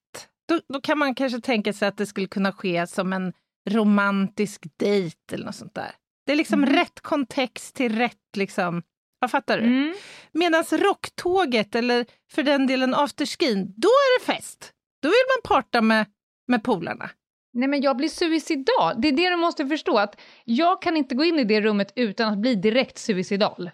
då, 0.49 0.59
då 0.73 0.81
kan 0.81 0.97
man 0.97 1.15
kanske 1.15 1.41
tänka 1.41 1.73
sig 1.73 1.87
att 1.87 1.97
det 1.97 2.05
skulle 2.05 2.27
kunna 2.27 2.51
ske 2.51 2.87
som 2.87 3.13
en 3.13 3.33
romantisk 3.67 4.65
dejt 4.77 5.35
eller 5.35 5.45
något 5.45 5.55
sånt 5.55 5.75
där. 5.75 5.91
Det 6.25 6.31
är 6.31 6.35
liksom 6.35 6.65
rätt 6.65 7.01
kontext 7.01 7.75
till 7.75 7.95
rätt 7.95 8.35
liksom, 8.37 8.83
vad 9.19 9.31
fattar 9.31 9.57
du? 9.57 9.63
Mm. 9.63 9.95
Medan 10.31 10.63
rocktåget 10.71 11.75
eller 11.75 12.05
för 12.31 12.43
den 12.43 12.67
delen 12.67 12.95
afterskin, 12.95 13.73
då 13.77 13.87
är 13.87 14.19
det 14.19 14.25
fest. 14.25 14.73
Då 15.01 15.09
vill 15.09 15.15
man 15.35 15.55
parta 15.55 15.81
med, 15.81 16.05
med 16.47 16.63
polarna. 16.63 17.09
Nej 17.53 17.67
men 17.67 17.81
jag 17.81 17.97
blir 17.97 18.09
suicidal, 18.09 19.01
det 19.01 19.07
är 19.07 19.11
det 19.11 19.29
du 19.29 19.35
måste 19.35 19.67
förstå, 19.67 19.97
att 19.97 20.21
jag 20.43 20.81
kan 20.81 20.97
inte 20.97 21.15
gå 21.15 21.23
in 21.23 21.39
i 21.39 21.43
det 21.43 21.61
rummet 21.61 21.91
utan 21.95 22.33
att 22.33 22.39
bli 22.39 22.55
direkt 22.55 22.97
suicidal. 22.97 23.69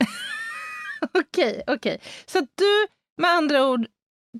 Okej, 1.13 1.63
okej. 1.67 2.01
Så 2.25 2.39
att 2.39 2.49
du, 2.55 2.87
med 3.21 3.29
andra 3.29 3.67
ord, 3.67 3.87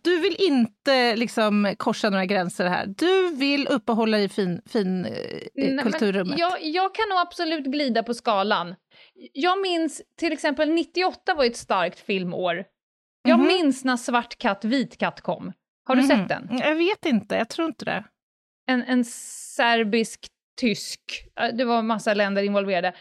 du 0.04 0.20
vill 0.20 0.36
inte 0.40 1.16
liksom 1.16 1.76
korsa 1.78 2.10
några 2.10 2.26
gränser 2.26 2.66
här. 2.68 2.86
Du 2.98 3.36
vill 3.36 3.68
uppehålla 3.68 4.20
i 4.20 4.30
fin, 4.30 4.62
fin 4.66 5.06
eh, 5.06 5.84
kulturrummet. 5.84 6.40
Jag, 6.40 6.64
jag 6.66 6.96
kan 6.96 7.10
nog 7.10 7.18
absolut 7.20 7.66
glida 7.66 8.04
på 8.04 8.14
skalan. 8.14 8.76
Jag 9.34 9.62
minns 9.62 10.02
till 10.20 10.32
exempel 10.34 10.70
98 10.70 11.34
var 11.34 11.46
ett 11.46 11.58
starkt 11.58 12.00
filmår. 12.00 12.66
Jag 13.28 13.40
Mhm. 13.40 13.48
minns 13.48 13.84
när 13.84 13.98
Svart 13.98 14.38
katt, 14.38 14.66
vit 14.66 14.98
katt 14.98 15.22
kom. 15.22 15.54
Har 15.88 15.96
du 15.96 16.02
Mhm. 16.02 16.08
sett 16.10 16.30
den? 16.30 16.50
Jag 16.58 16.76
vet 16.76 17.06
inte, 17.06 17.36
jag 17.36 17.50
tror 17.50 17.68
inte 17.68 17.86
det. 17.86 18.04
En, 18.70 18.84
en 18.84 19.06
serbisk, 19.06 20.28
tysk, 20.62 21.02
eh, 21.40 21.56
det 21.56 21.66
var 21.66 21.82
massa 21.82 22.14
länder 22.14 22.44
involverade. 22.44 22.94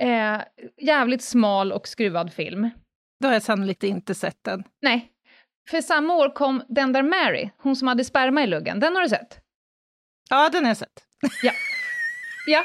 Eh, 0.00 0.40
jävligt 0.82 1.22
smal 1.22 1.72
och 1.72 1.88
skruvad 1.88 2.32
film. 2.32 2.70
Då 3.20 3.28
har 3.28 3.32
jag 3.32 3.42
sannolikt 3.42 3.82
inte 3.84 4.14
sett 4.14 4.44
den. 4.44 4.64
Nej, 4.82 5.10
för 5.70 5.80
samma 5.80 6.14
år 6.14 6.34
kom 6.34 6.62
Den 6.68 6.92
där 6.92 7.02
Mary, 7.02 7.50
hon 7.58 7.76
som 7.76 7.88
hade 7.88 8.04
sperma 8.04 8.42
i 8.42 8.46
luggen. 8.46 8.80
Den 8.80 8.94
har 8.94 9.02
du 9.02 9.08
sett? 9.08 9.38
Ja, 10.30 10.48
den 10.48 10.64
har 10.64 10.70
jag 10.70 10.76
sett. 10.76 11.04
Ja. 12.46 12.64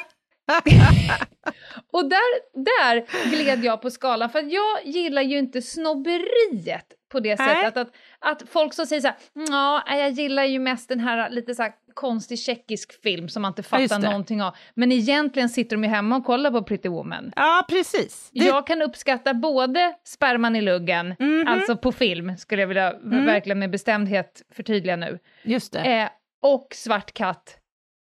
Och 1.91 2.09
där, 2.09 2.63
där 2.63 3.05
gled 3.35 3.63
jag 3.63 3.81
på 3.81 3.89
skalan, 3.91 4.29
för 4.29 4.39
jag 4.53 4.85
gillar 4.85 5.21
ju 5.21 5.37
inte 5.37 5.61
snobberiet 5.61 6.85
på 7.11 7.19
det 7.19 7.39
Nej. 7.39 7.55
sättet 7.65 7.77
att, 7.77 7.93
att 8.19 8.49
folk 8.49 8.73
som 8.73 8.85
säger 8.85 9.01
så 9.01 9.11
ja, 9.33 9.83
jag 9.97 10.09
gillar 10.09 10.43
ju 10.43 10.59
mest 10.59 10.89
den 10.89 10.99
här 10.99 11.29
lite 11.29 11.55
så 11.55 11.61
här 11.63 11.71
konstig 11.93 12.39
tjeckisk 12.39 13.01
film 13.03 13.29
som 13.29 13.41
man 13.41 13.49
inte 13.49 13.63
Ja, 13.71 13.77
fattar 13.87 13.99
det. 13.99 14.07
någonting 14.07 14.41
av, 14.43 14.55
men 14.73 14.91
egentligen 14.91 15.49
sitter 15.49 15.75
de 15.75 15.83
ju 15.83 15.89
hemma 15.89 16.15
och 16.17 16.25
kollar 16.25 16.51
på 16.51 16.63
Pretty 16.63 16.89
Woman. 16.89 17.31
Ja, 17.35 17.65
precis. 17.69 18.29
Det, 18.33 18.45
Jag 18.45 18.67
kan 18.67 18.81
uppskatta 18.81 19.33
både 19.33 19.93
sperman 20.03 20.55
i 20.55 20.61
luggen, 20.61 21.15
Mhm. 21.19 21.47
alltså 21.47 21.77
på 21.77 21.91
film, 21.91 22.37
skulle 22.37 22.61
jag 22.61 22.67
vilja 22.67 22.91
Mm. 22.93 23.25
verkligen 23.25 23.59
med 23.59 23.71
bestämdhet 23.71 24.41
förtydliga 24.55 24.95
nu, 24.95 25.19
Just 25.43 25.73
det. 25.73 25.79
eh, 25.79 26.09
och 26.41 26.67
svart 26.75 27.13
katt, 27.13 27.55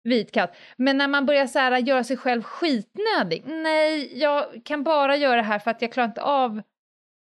vit 0.05 0.33
katt. 0.33 0.57
Men 0.77 0.97
när 0.99 1.09
man 1.09 1.27
börjar 1.27 1.47
så 1.47 1.59
här, 1.59 1.79
göra 1.79 2.05
sig 2.05 2.17
själv 2.17 2.43
skitnödig, 2.43 3.43
nej, 3.47 4.19
jag 4.19 4.45
kan 4.65 4.83
bara 4.83 5.17
göra 5.17 5.37
det 5.37 5.43
här 5.43 5.59
för 5.59 5.71
att 5.71 5.83
jag 5.83 5.93
klarar 5.93 6.09
inte 6.09 6.23
av 6.23 6.63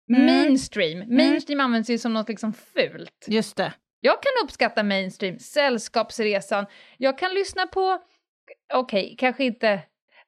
Mm. 0.09 0.25
mainstream. 0.25 1.15
Mainstream 1.15 1.59
används 1.59 1.89
ju 1.89 1.97
som 1.97 2.13
något 2.13 2.29
liksom 2.29 2.53
fult. 2.53 3.25
Just 3.27 3.57
det. 3.57 3.73
Jag 3.99 4.13
kan 4.23 4.31
uppskatta 4.43 4.83
mainstream, 4.83 5.39
Sällskapsresan, 5.39 6.65
jag 6.97 7.17
kan 7.17 7.33
lyssna 7.33 7.67
på, 7.67 7.99
okej, 8.73 9.15
kanske 9.19 9.43
inte, 9.43 9.79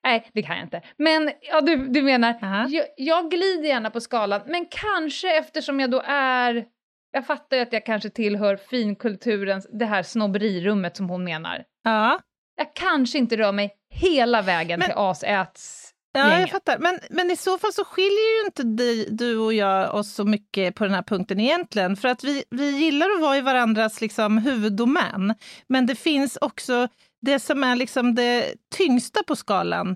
nej 0.04 0.30
det 0.34 0.42
kan 0.42 0.56
jag 0.58 0.66
inte, 0.66 0.82
men 0.98 1.32
ja, 1.42 1.62
du, 1.62 1.76
du 1.88 2.02
menar, 2.02 2.40
Aha. 2.42 2.68
jag, 2.70 2.86
jag 2.98 3.32
glider 3.32 3.68
gärna 3.68 3.90
på 3.90 4.02
skalan, 4.02 4.42
men 4.46 4.66
kanske 4.66 5.38
eftersom 5.38 5.80
jag 5.80 5.92
då 5.92 6.02
är, 6.06 6.66
jag 7.12 7.26
fattar 7.28 7.58
ju 7.58 7.64
att 7.64 7.74
jag 7.74 7.86
kanske 7.86 8.10
tillhör 8.10 8.56
finkulturens, 8.56 9.68
det 9.80 9.86
här 9.86 10.04
snobberirummet 10.04 10.98
som 10.98 11.10
hon 11.10 11.24
menar. 11.24 11.64
Ja. 11.84 12.20
Jag 12.56 12.76
kanske 12.76 13.18
inte 13.18 13.38
rör 13.38 13.52
mig 13.52 13.74
hela 13.94 14.42
vägen 14.42 14.80
Men- 14.80 14.90
till 14.90 14.98
asäts 14.98 15.92
Ja, 16.18 16.40
jag 16.40 16.50
fattar. 16.50 16.78
Men, 16.80 17.00
men 17.10 17.32
i 17.32 17.36
så 17.36 17.58
fall 17.58 17.74
så 17.74 17.86
skiljer 17.86 18.40
ju 18.42 18.46
inte 18.46 18.64
di, 18.64 19.08
du 19.12 19.38
och 19.38 19.54
jag 19.54 19.96
oss 19.96 20.14
så 20.14 20.26
mycket 20.26 20.76
på 20.76 20.84
den 20.84 20.94
här 20.94 21.02
punkten 21.02 21.40
egentligen. 21.40 21.96
För 21.98 22.08
att 22.08 22.24
vi, 22.24 22.44
vi 22.50 22.70
gillar 22.70 23.10
att 23.10 23.22
vara 23.22 23.38
i 23.38 23.42
varandras 23.42 24.02
liksom, 24.02 24.38
huvuddomän. 24.38 25.34
Men 25.68 25.86
det 25.86 25.96
finns 25.96 26.38
också 26.42 26.88
det 27.22 27.40
som 27.40 27.64
är 27.64 27.76
liksom 27.76 28.16
det 28.16 28.54
tyngsta 28.76 29.24
på 29.24 29.36
skalan 29.36 29.96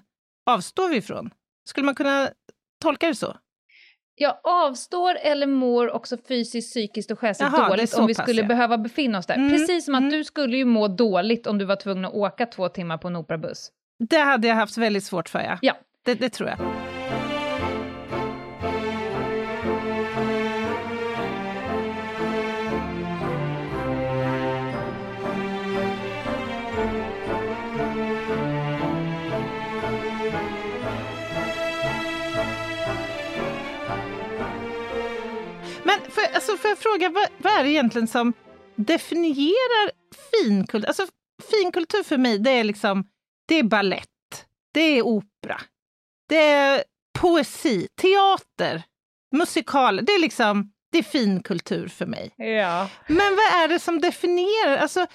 avstår 0.50 0.90
vi 0.90 0.98
ifrån. 0.98 1.30
Skulle 1.70 1.86
man 1.86 1.96
kunna 1.96 2.30
tolka 2.82 3.08
det 3.08 3.16
så? 3.16 3.38
Jag 4.22 4.38
avstår 4.44 5.16
eller 5.16 5.48
mår 5.48 5.92
också 5.92 6.18
fysiskt, 6.28 6.70
psykiskt 6.70 7.12
och 7.12 7.20
själsligt 7.20 7.50
Jaha, 7.54 7.70
dåligt 7.70 7.94
om 7.94 8.08
vi 8.08 8.16
skulle 8.16 8.42
ja. 8.42 8.48
behöva 8.48 8.78
befinna 8.78 9.18
oss 9.18 9.26
där. 9.26 9.36
Mm, 9.36 9.50
Precis 9.50 9.86
som 9.86 9.96
att 9.96 10.00
mm. 10.00 10.12
du 10.12 10.24
skulle 10.24 10.58
ju 10.58 10.66
må 10.66 10.88
dåligt 10.88 11.48
om 11.48 11.58
du 11.58 11.66
var 11.66 11.76
tvungen 11.76 12.06
att 12.06 12.14
åka 12.14 12.46
två 12.46 12.70
timmar 12.70 12.98
på 12.98 13.08
en 13.08 13.16
operabuss. 13.16 13.72
Det 14.10 14.20
hade 14.20 14.48
jag 14.48 14.56
haft 14.56 14.78
väldigt 14.78 15.04
svårt 15.04 15.30
för, 15.30 15.40
ja. 15.40 15.58
Ja. 15.62 15.74
Det, 16.06 16.16
det 16.16 16.30
tror 16.30 16.50
jag. 16.50 16.89
För, 36.10 36.22
alltså, 36.36 36.58
får 36.58 36.70
jag 36.70 36.78
fråga, 36.78 37.10
vad, 37.10 37.28
vad 37.38 37.54
är 37.54 37.64
det 37.64 37.70
egentligen 37.70 38.08
som 38.08 38.34
definierar 38.76 39.92
finkultur? 40.32 40.88
Alltså, 40.88 41.08
finkultur 41.52 42.04
för 42.04 42.18
mig, 42.18 42.40
det 42.40 42.52
är 42.52 42.64
liksom, 42.64 43.08
det 43.48 43.56
är 43.56 43.64
ballett, 43.64 44.46
det 44.74 44.82
är 44.82 45.02
opera, 45.02 45.62
det 46.30 46.38
är 46.44 46.84
poesi, 47.20 47.88
teater, 48.02 48.84
musikaler. 49.36 50.02
Det 50.04 50.12
är 50.12 50.20
liksom, 50.20 50.72
det 50.92 50.98
är 50.98 51.04
finkultur 51.04 51.88
för 51.88 52.06
mig. 52.06 52.34
Ja. 52.38 52.90
Men 53.08 53.36
vad 53.36 53.64
är 53.64 53.68
det 53.68 53.80
som 53.80 54.02
definierar? 54.02 54.78
Alltså, 54.78 55.06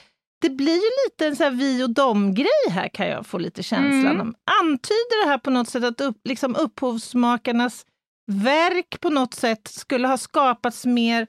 det 0.40 0.50
blir 0.50 0.74
ju 0.74 0.90
lite 1.06 1.26
en 1.26 1.36
så 1.36 1.44
här 1.44 1.50
vi 1.50 1.84
och 1.84 1.90
dom-grej 1.90 2.70
här 2.70 2.88
kan 2.88 3.08
jag 3.08 3.26
få 3.26 3.38
lite 3.38 3.62
känslan 3.62 4.06
Mm. 4.06 4.20
om. 4.20 4.34
Antyder 4.62 5.24
det 5.24 5.30
här 5.30 5.38
på 5.38 5.50
något 5.50 5.68
sätt 5.68 5.84
att 5.84 6.00
upp, 6.00 6.16
liksom 6.24 6.56
upphovsmakarnas 6.56 7.86
verk 8.26 9.00
på 9.00 9.10
något 9.10 9.34
sätt 9.34 9.68
skulle 9.68 10.08
ha 10.08 10.16
skapats 10.16 10.86
mer 10.86 11.26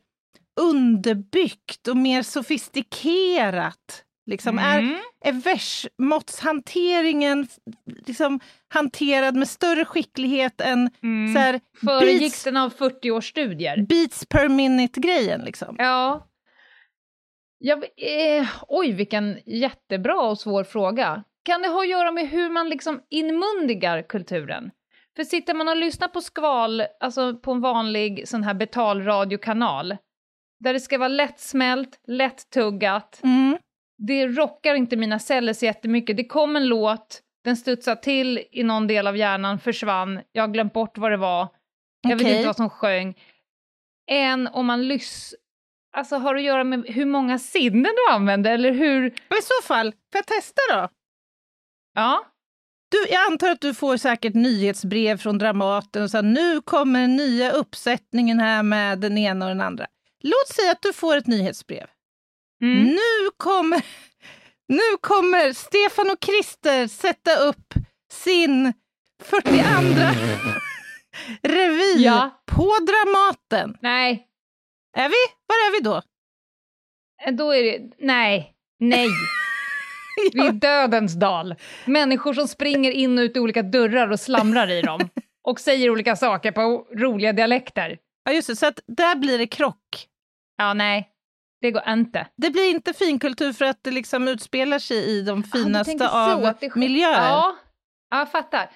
underbyggt 0.62 1.88
och 1.88 1.98
mer 1.98 2.22
sofistikerat? 2.22 4.02
Liksom, 4.28 4.60
är, 4.60 4.80
Mm. 4.80 5.00
är 5.26 5.32
versmåttshanteringen 5.32 7.48
liksom, 8.08 8.40
hanterad 8.68 9.36
med 9.36 9.48
större 9.48 9.86
skicklighet 9.86 10.62
än 10.62 10.90
Mm. 11.04 11.34
så 11.34 11.40
här, 11.40 11.60
Föregick 11.86 12.20
beats, 12.20 12.44
den 12.44 12.58
av 12.58 12.70
40 12.70 13.12
års 13.12 13.30
studier? 13.30 13.86
beats 13.90 14.26
per 14.26 14.50
minute-grejen? 14.50 15.42
Liksom? 15.42 15.76
Ja. 15.80 16.28
Jag, 17.58 17.84
eh, 17.84 18.48
oj, 18.68 18.92
vilken 18.92 19.40
jättebra 19.46 20.22
och 20.22 20.40
svår 20.40 20.64
fråga. 20.64 21.24
Kan 21.46 21.62
det 21.62 21.68
ha 21.68 21.82
att 21.82 21.90
göra 21.90 22.12
med 22.12 22.30
hur 22.30 22.50
man 22.50 22.70
liksom 22.70 23.02
inmundigar 23.10 24.02
kulturen? 24.10 24.72
För 25.16 25.24
sitter 25.24 25.54
man 25.54 25.68
och 25.68 25.76
lyssnar 25.78 26.08
på 26.08 26.22
skval, 26.22 26.84
alltså 27.00 27.36
på 27.38 27.52
en 27.52 27.62
vanlig 27.62 28.28
sån 28.28 28.44
här 28.44 28.54
betalradiokanal, 28.54 29.98
där 30.60 30.74
det 30.74 30.80
ska 30.80 30.98
vara 30.98 31.08
lättsmält, 31.08 32.00
lättuggat, 32.08 33.20
Mm. 33.24 33.58
det 33.98 34.28
rockar 34.28 34.76
inte 34.76 34.96
mina 34.98 35.20
celler 35.20 35.54
så 35.54 35.66
jättemycket. 35.66 36.18
Det 36.18 36.26
kom 36.26 36.56
en 36.56 36.68
låt, 36.68 37.22
den 37.44 37.58
studsade 37.58 38.02
till 38.02 38.44
i 38.52 38.64
någon 38.64 38.88
del 38.88 39.08
av 39.08 39.18
hjärnan, 39.18 39.60
försvann, 39.60 40.22
jag 40.32 40.44
har 40.44 40.48
glömt 40.54 40.74
bort 40.74 40.98
vad 40.98 41.12
det 41.12 41.18
var, 41.18 41.48
jag 42.02 42.16
vet 42.16 42.22
Okej. 42.26 42.36
inte 42.36 42.48
vad 42.48 42.56
som 42.56 42.70
sjöng. 42.70 43.16
Än 44.12 44.48
om 44.48 44.66
man 44.66 44.88
lyssnar, 44.88 45.40
alltså 45.98 46.16
har 46.16 46.36
att 46.36 46.42
göra 46.44 46.64
med 46.64 46.86
hur 46.88 47.06
många 47.06 47.40
sinnen 47.40 47.84
du 48.08 48.14
använder, 48.14 48.52
eller 48.54 48.72
hur? 48.72 49.08
I 49.08 49.42
så 49.44 49.68
fall, 49.68 49.92
får 49.92 49.98
jag 50.20 50.26
testa 50.28 50.62
då? 50.74 50.90
Ja, 51.94 52.26
Du, 52.96 53.08
jag 53.14 53.32
antar 53.32 53.50
att 53.50 53.62
du 53.62 53.74
får 53.74 53.98
säkert 53.98 54.34
nyhetsbrev 54.34 55.18
från 55.18 55.38
Dramaten 55.38 56.04
och 56.04 56.12
så 56.12 56.18
här, 56.18 56.24
nu 56.24 56.62
kommer 56.62 57.02
den 57.02 57.16
nya 57.16 57.52
uppsättningen 57.52 58.40
här 58.40 58.64
med 58.64 59.00
den 59.00 59.18
ena 59.18 59.46
och 59.46 59.50
den 59.52 59.62
andra. 59.62 59.88
Låt 60.24 60.48
säga 60.56 60.72
att 60.72 60.82
du 60.82 60.94
får 60.94 61.18
ett 61.18 61.28
nyhetsbrev. 61.28 61.88
mm. 62.62 62.84
Nu 62.84 63.30
kommer, 63.38 63.82
nu 64.68 64.98
kommer 65.02 65.54
Stefan 65.54 66.10
och 66.10 66.24
Christer 66.26 66.88
sätta 66.88 67.36
upp 67.36 67.74
sin 68.12 68.74
42 69.24 69.58
revy 71.44 72.04
Ja. 72.04 72.44
på 72.46 72.72
Dramaten. 72.88 73.78
nej, 73.82 74.28
Är 74.98 75.10
vi? 75.10 75.16
Var 75.48 75.56
är 75.56 75.72
vi 75.72 75.80
då? 75.84 76.02
då 77.38 77.52
är 77.56 77.64
det, 77.64 77.96
nej, 78.00 78.54
nej. 78.80 79.08
Vi 80.34 80.48
är 80.48 80.52
dödens 80.52 81.14
dal. 81.14 81.56
Människor 81.86 82.34
som 82.34 82.48
springer 82.48 82.92
in 82.92 83.18
och 83.18 83.22
ut 83.22 83.38
i 83.38 83.40
olika 83.40 83.64
dörrar 83.64 84.12
och 84.12 84.20
slamrar 84.20 84.72
i 84.72 84.82
dem. 84.82 85.00
Och 85.48 85.60
säger 85.60 85.90
olika 85.90 86.16
saker 86.16 86.52
på 86.52 86.88
roliga 86.92 87.34
dialekter. 87.34 87.98
Ja, 88.24 88.32
just 88.32 88.48
det, 88.48 88.56
så 88.56 88.66
att 88.68 88.80
där 88.88 89.16
blir 89.16 89.38
det 89.38 89.48
krock. 89.48 90.08
Ja, 90.58 90.74
nej, 90.74 91.10
det 91.62 91.72
går 91.72 91.90
inte. 91.90 92.28
Det 92.38 92.50
blir 92.50 92.70
inte 92.70 92.94
finkultur 92.94 93.54
för 93.54 93.66
att 93.66 93.84
det 93.84 93.92
liksom 93.92 94.28
utspelar 94.28 94.80
sig 94.80 94.98
i 94.98 95.22
de 95.22 95.44
Ja, 95.54 95.60
finaste 95.60 95.98
så, 95.98 96.08
av 96.08 96.46
att 96.46 96.60
det 96.60 96.76
miljöer. 96.76 97.12
Ja, 97.30 97.56
ja, 98.10 98.20
jag 98.20 98.32
fattar. 98.32 98.70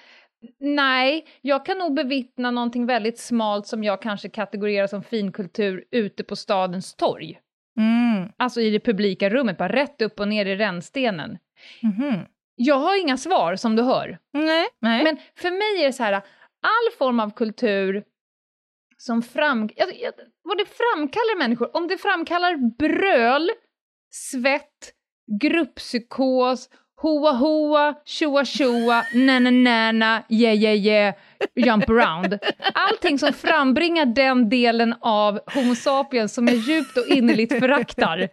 Nej, 0.60 1.26
jag 1.40 1.66
kan 1.66 1.78
nog 1.78 1.94
bevittna 1.94 2.50
någonting 2.50 2.86
väldigt 2.86 3.18
smalt 3.18 3.66
som 3.66 3.84
jag 3.84 4.02
kanske 4.02 4.28
kategoriserar 4.28 4.86
som 4.86 5.02
finkultur 5.02 5.84
ute 5.90 6.24
på 6.24 6.36
stadens 6.36 6.94
torg. 6.94 7.40
Mm. 7.78 8.32
Alltså 8.36 8.60
i 8.60 8.70
det 8.70 8.80
publika 8.80 9.30
rummet, 9.30 9.58
bara 9.58 9.72
rätt 9.72 10.02
upp 10.02 10.20
och 10.20 10.28
ner 10.28 10.46
i 10.46 10.56
rännstenen. 10.56 11.38
Mhm. 11.82 12.26
Jag 12.54 12.74
har 12.74 13.00
inga 13.00 13.16
svar 13.16 13.56
som 13.56 13.76
du 13.76 13.82
hör. 13.82 14.18
Nej, 14.32 14.66
nej. 14.80 15.04
Men 15.04 15.18
för 15.36 15.50
mig 15.50 15.82
är 15.82 15.86
det 15.86 15.92
så 15.92 16.02
här, 16.02 16.12
all 16.12 16.96
form 16.98 17.20
av 17.20 17.30
kultur 17.30 18.04
som 18.96 19.22
fram... 19.22 19.68
Jag, 19.76 19.88
vad 20.42 20.58
det 20.58 20.66
framkallar 20.66 21.38
människor, 21.38 21.76
om 21.76 21.88
det 21.88 21.98
framkallar 21.98 22.76
bröl, 22.78 23.50
svett, 24.10 24.94
grupppsykos, 25.40 26.68
hoa 27.02 27.32
hoa, 27.32 27.94
tjoa 28.04 28.44
tjoa, 28.44 29.04
nana 29.14 29.50
nana, 29.50 30.24
yeah 30.28 30.54
yeah 30.54 30.76
yeah, 30.76 31.14
jump 31.56 31.90
around. 31.90 32.38
Allting 32.74 33.18
som 33.18 33.32
frambringar 33.32 34.06
den 34.06 34.48
delen 34.48 34.94
av 35.00 35.40
Homo 35.46 35.74
sapiens 35.74 36.34
som 36.34 36.46
jag 36.48 36.56
djupt 36.56 36.96
och 36.96 37.06
innerligt 37.06 37.58
föraktar, 37.58 38.28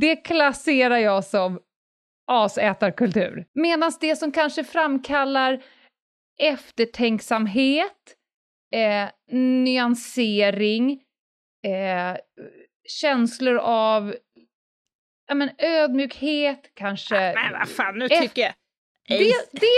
det 0.00 0.16
klasserar 0.16 0.96
jag 0.96 1.24
som 1.24 1.60
asätarkultur. 2.26 3.46
Medan 3.54 3.92
det 4.00 4.16
som 4.16 4.32
kanske 4.32 4.64
framkallar 4.64 5.62
eftertänksamhet, 6.38 8.16
eh, 8.74 9.08
nyansering, 9.38 10.92
eh, 11.66 12.16
känslor 12.88 13.56
av 13.56 14.14
ja, 15.28 15.34
men 15.34 15.50
ödmjukhet, 15.58 16.70
kanske... 16.74 17.14
Men 17.14 17.52
vad 17.52 17.68
fan, 17.68 17.98
nu 17.98 18.08
tycker 18.08 18.42
jag... 18.42 18.52
det, 19.08 19.34
det, 19.52 19.68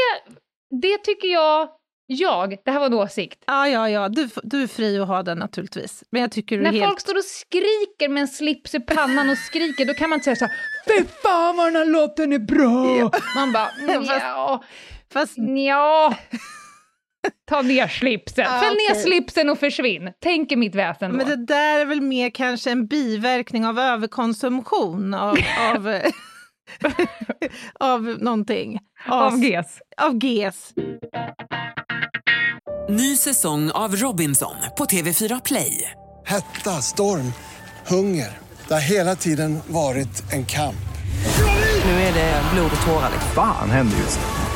det 0.81 0.99
tycker 0.99 1.29
jag, 1.29 1.69
jag, 2.07 2.57
det 2.65 2.71
här 2.71 2.79
var 2.79 2.87
en 2.87 2.95
åsikt. 2.95 3.45
Ja, 3.47 3.69
ja, 3.69 3.91
ja, 3.91 4.09
du, 4.09 4.29
du 4.43 4.63
är 4.63 4.67
fri 4.67 4.99
att 5.01 5.09
ha 5.09 5.23
den 5.23 5.39
naturligtvis. 5.39 6.05
Men 6.11 6.23
jag 6.23 6.33
tycker 6.33 6.57
du 6.57 6.63
är 6.63 6.65
När 6.73 6.79
helt... 6.79 6.91
folk 6.91 7.01
står 7.01 7.17
och 7.17 7.25
skriker 7.25 8.09
med 8.09 8.21
en 8.21 8.29
slips 8.29 8.75
i 8.75 8.81
pannan 8.81 9.31
och 9.31 9.39
skriker, 9.39 9.85
då 9.85 9.95
kan 9.95 10.11
man 10.11 10.17
inte 10.17 10.25
säga 10.25 10.37
så 10.37 10.45
här, 10.45 10.55
fy 10.89 11.05
fan 11.23 11.57
vad 11.57 11.67
den 11.67 11.77
här 11.77 11.85
låten 11.87 12.33
är 12.33 12.39
bra! 12.39 13.11
Man 13.35 13.53
bara, 13.53 13.67
Fast- 13.95 14.11
ja, 14.23 14.65
Fast 15.13 15.35
ja. 15.69 16.15
Ta 17.49 17.63
ner 17.63 17.89
slipsen, 17.89 18.45
Ja, 18.45 18.61
fäll 18.61 18.75
ner 18.75 18.95
slipsen 19.03 19.51
och 19.51 19.59
försvinn. 19.59 20.11
Tänker 20.23 20.57
mitt 20.57 20.75
väsen 20.75 21.11
då. 21.11 21.17
Men 21.17 21.27
det 21.29 21.47
där 21.47 21.81
är 21.81 21.85
väl 21.85 22.01
mer 22.01 22.31
kanske 22.31 22.71
en 22.71 22.87
biverkning 22.87 23.67
av 23.67 23.79
överkonsumtion 23.79 25.15
av, 25.15 25.37
av, 25.71 26.01
av 27.81 28.03
någonting. 28.03 28.79
Av 29.09 29.45
GES. 29.45 29.79
Av 30.03 30.25
GES. 30.25 30.73
Ny 32.89 33.17
säsong 33.17 33.71
av 33.71 33.97
Robinson 33.97 34.55
på 34.79 34.85
TV4 34.85 35.41
Play. 35.45 35.91
Hetta, 36.27 36.71
storm, 36.71 37.33
hunger. 37.87 38.29
Det 38.69 38.75
har 38.75 38.81
hela 38.81 39.17
tiden 39.17 39.59
varit 39.67 40.33
en 40.33 40.47
kamp. 40.47 40.77
Nu 41.85 41.91
är 41.91 42.15
det 42.15 42.43
blod 42.55 42.71
och 42.81 42.87
tårar. 42.87 43.11
liksom. 43.13 43.31
Fan 43.35 43.71
händer 43.71 43.97
just 43.99 44.19
nu. 44.21 44.56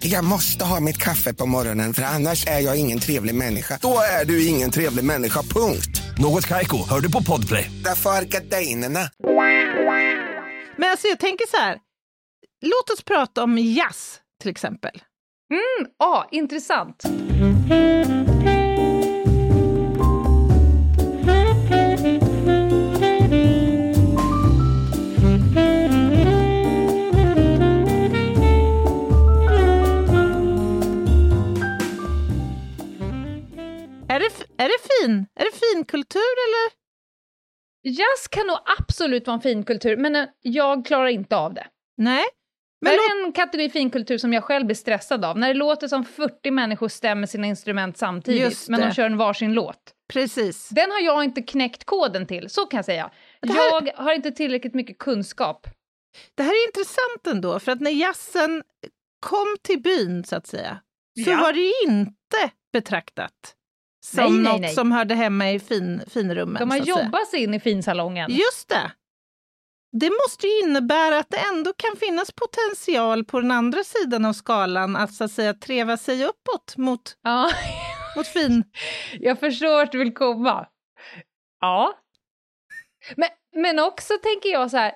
Jag 0.00 0.24
måste 0.24 0.64
ha 0.64 0.80
mitt 0.80 0.98
kaffe 0.98 1.34
på 1.34 1.46
morgonen 1.46 1.94
för 1.94 2.02
annars 2.02 2.46
är 2.46 2.60
jag 2.60 2.76
ingen 2.76 2.98
trevlig 2.98 3.34
människa. 3.34 3.78
Då 3.82 3.98
är 4.20 4.24
du 4.24 4.46
ingen 4.46 4.70
trevlig 4.70 5.04
människa, 5.04 5.42
punkt. 5.42 6.02
Något 6.18 6.46
Kaiko, 6.46 6.88
hör 6.88 7.00
du 7.00 7.12
på 7.12 7.22
Podplay. 7.22 7.70
Därför 7.84 8.10
är 8.10 8.22
gardinerna. 8.22 9.10
Men 10.76 10.90
alltså 10.90 11.06
jag 11.08 11.20
tänker 11.20 11.46
så 11.50 11.56
här, 11.56 11.78
låt 12.66 12.90
oss 12.90 13.04
prata 13.04 13.42
om 13.42 13.58
jazz 13.58 14.20
till 14.42 14.50
exempel. 14.50 15.02
Ja, 15.98 16.28
intressant. 16.30 17.02
Finkultur 35.76 36.20
eller? 36.48 36.76
Jazz 37.82 38.28
kan 38.30 38.46
nog 38.46 38.58
absolut 38.78 39.26
vara 39.26 39.34
en 39.34 39.40
finkultur, 39.40 39.96
men 39.96 40.16
eh, 40.16 40.24
jag 40.40 40.86
klarar 40.86 41.06
inte 41.06 41.36
av 41.36 41.54
det. 41.54 41.66
Nej. 41.96 42.24
Men 42.80 42.92
det 42.92 42.98
är 42.98 43.24
en 43.26 43.32
kategori 43.32 43.70
finkultur 43.70 44.18
som 44.18 44.32
jag 44.32 44.44
själv 44.44 44.66
blir 44.66 44.76
stressad 44.76 45.24
av. 45.24 45.38
När 45.38 45.48
det 45.48 45.54
låter 45.54 45.88
som 45.88 46.04
40 46.04 46.50
människor 46.50 46.88
stämmer 46.88 47.26
sina 47.26 47.46
instrument 47.46 47.98
samtidigt, 47.98 48.68
men 48.68 48.80
de 48.80 48.94
kör 48.94 49.06
en 49.06 49.16
varsin 49.16 49.52
låt. 49.52 49.76
precis. 50.12 50.68
Den 50.68 50.90
har 50.90 51.00
jag 51.00 51.24
inte 51.24 51.42
knäckt 51.42 51.84
koden 51.84 52.26
till, 52.26 52.50
så 52.50 52.66
kan 52.66 52.78
jag 52.78 52.84
säga. 52.84 53.10
Här- 53.42 53.56
Jag 53.86 53.92
har 53.96 54.12
inte 54.14 54.30
tillräckligt 54.30 54.74
mycket 54.74 54.98
kunskap. 54.98 55.66
Det 56.34 56.42
här 56.42 56.50
är 56.52 56.66
intressant 56.66 57.26
ändå, 57.36 57.60
för 57.60 57.72
att 57.72 57.80
när 57.80 57.90
jazzen 57.90 58.62
kom 59.26 59.56
till 59.62 59.82
byn, 59.82 60.24
så 60.24 60.36
att 60.36 60.46
säga, 60.46 60.80
så 61.24 61.30
Ja. 61.30 61.36
var 61.40 61.52
det 61.52 61.72
inte 61.92 62.50
betraktat 62.72 63.32
som 64.06 64.24
Nej, 64.24 64.42
nej, 64.42 64.52
något 64.52 64.60
nej. 64.60 64.74
som 64.74 64.92
hörde 64.92 65.14
hemma 65.14 65.50
i 65.50 65.58
fin, 65.60 66.02
finrummen. 66.06 66.60
De 66.60 66.70
har 66.70 66.80
att 66.80 66.86
jobbat 66.86 67.28
sig 67.28 67.42
in 67.42 67.54
i 67.54 67.60
finsalongen. 67.60 68.30
Just 68.30 68.68
det. 68.68 68.92
Det 69.92 70.10
måste 70.10 70.46
ju 70.46 70.60
innebära 70.60 71.18
att 71.18 71.30
det 71.30 71.38
ändå 71.54 71.72
kan 71.72 71.96
finnas 71.96 72.32
potential 72.32 73.24
på 73.24 73.40
den 73.40 73.50
andra 73.50 73.84
sidan 73.84 74.24
av 74.24 74.32
skalan 74.32 74.96
att 74.96 75.14
så 75.14 75.24
att 75.24 75.30
säga 75.30 75.54
treva 75.54 75.96
sig 75.96 76.24
uppåt 76.24 76.76
mot, 76.76 77.16
Ja, 77.22 77.50
mot 78.16 78.26
fin. 78.26 78.64
jag 79.20 79.40
förstår 79.40 79.78
vart 79.78 79.92
du 79.92 79.98
vill 79.98 80.14
komma. 80.14 80.66
Ja. 81.60 81.94
Men, 83.16 83.28
men 83.56 83.78
också 83.78 84.14
tänker 84.22 84.48
jag 84.48 84.70
så 84.70 84.76
här, 84.76 84.92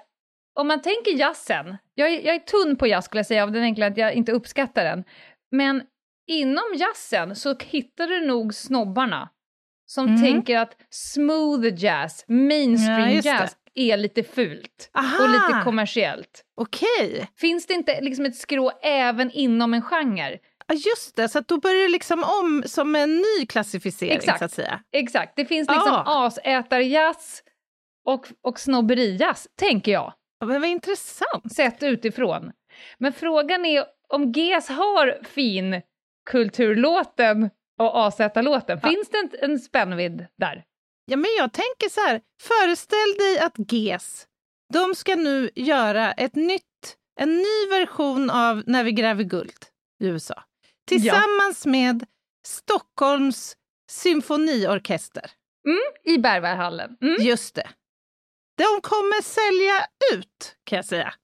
om 0.54 0.68
man 0.68 0.82
tänker 0.82 1.10
jazzen, 1.10 1.76
jag 1.94 2.08
är, 2.08 2.26
jag 2.26 2.34
är 2.34 2.38
tunn 2.38 2.76
på 2.76 2.86
jazz 2.86 3.04
skulle 3.04 3.18
jag 3.18 3.26
säga 3.26 3.42
av 3.42 3.52
den 3.52 3.62
enkla 3.62 3.86
att 3.86 3.96
jag 3.96 4.14
inte 4.14 4.32
uppskattar 4.32 4.84
den. 4.84 5.04
Men 5.50 5.82
inom 6.30 6.64
jazzen 6.76 7.36
så 7.36 7.54
hittar 7.60 8.06
du 8.06 8.26
nog 8.26 8.54
snobbarna 8.54 9.28
som 9.86 10.06
Mm. 10.08 10.22
tänker 10.22 10.58
att 10.58 10.76
smooth 10.90 11.66
jazz, 11.76 12.24
mainstream 12.28 13.10
Ja, 13.10 13.20
jazz, 13.22 13.56
är 13.74 13.96
lite 13.96 14.22
fult 14.22 14.90
Aha. 14.94 15.24
och 15.24 15.30
lite 15.30 15.60
kommersiellt. 15.64 16.44
Okej, 16.56 17.28
Finns 17.36 17.66
det 17.66 17.74
inte 17.74 18.00
liksom 18.00 18.24
ett 18.26 18.36
skrå 18.36 18.72
även 18.82 19.30
inom 19.30 19.74
en 19.74 19.82
genre? 19.82 20.38
ja, 20.66 20.74
just 20.74 21.16
det. 21.16 21.28
Så 21.28 21.38
att 21.38 21.48
då 21.48 21.60
börjar 21.60 21.82
det 21.82 21.88
liksom 21.88 22.24
om 22.42 22.62
som 22.66 22.96
en 22.96 23.16
ny 23.16 23.46
klassificering, 23.48 24.16
Exakt. 24.16 24.38
så 24.38 24.44
att 24.44 24.52
säga. 24.52 24.80
Exakt, 24.92 25.32
det 25.36 25.44
finns 25.44 25.68
liksom 25.70 25.92
Ah. 25.92 26.26
asätarjazz 26.26 27.42
och, 28.06 28.26
och 28.42 28.60
snobberijazz, 28.60 29.48
tänker 29.60 29.92
jag, 29.92 30.12
Ja, 30.40 30.46
Men 30.46 30.60
vad 30.60 30.70
intressant. 30.70 31.52
sett 31.52 31.82
utifrån. 31.82 32.52
Men 32.98 33.12
frågan 33.12 33.64
är 33.64 33.84
om 34.08 34.32
GES 34.32 34.68
har 34.68 35.18
fin 35.24 35.82
kulturlåten 36.30 37.50
och 37.78 38.06
asätarlåten. 38.06 38.80
Finns 38.80 39.08
det 39.08 39.18
en, 39.18 39.50
en 39.50 39.58
spännvidd 39.58 40.26
där? 40.38 40.64
Ja, 41.04 41.16
men 41.16 41.30
jag 41.38 41.52
tänker 41.52 41.88
så 41.88 42.00
här, 42.00 42.20
föreställ 42.42 43.14
dig 43.18 43.38
att 43.38 43.72
GES, 43.72 44.26
de 44.72 44.94
ska 44.94 45.16
nu 45.16 45.50
göra 45.54 46.12
ett 46.12 46.34
nytt, 46.34 46.96
en 47.20 47.36
ny 47.36 47.66
version 47.70 48.30
av 48.30 48.62
När 48.66 48.84
vi 48.84 48.92
gräver 48.92 49.24
guld 49.24 49.66
i 50.02 50.06
USA. 50.06 50.42
Tillsammans 50.88 51.66
med 51.66 52.06
Stockholms 52.46 53.56
symfoniorkester. 53.90 55.30
I 56.04 56.18
Berwaldhallen. 56.18 56.96
Mm. 57.00 57.16
Just 57.22 57.54
det. 57.54 57.68
De 58.56 58.80
kommer 58.80 59.22
sälja 59.22 59.86
ut, 60.14 60.56
kan 60.64 60.76
jag 60.76 60.84
säga. 60.84 61.14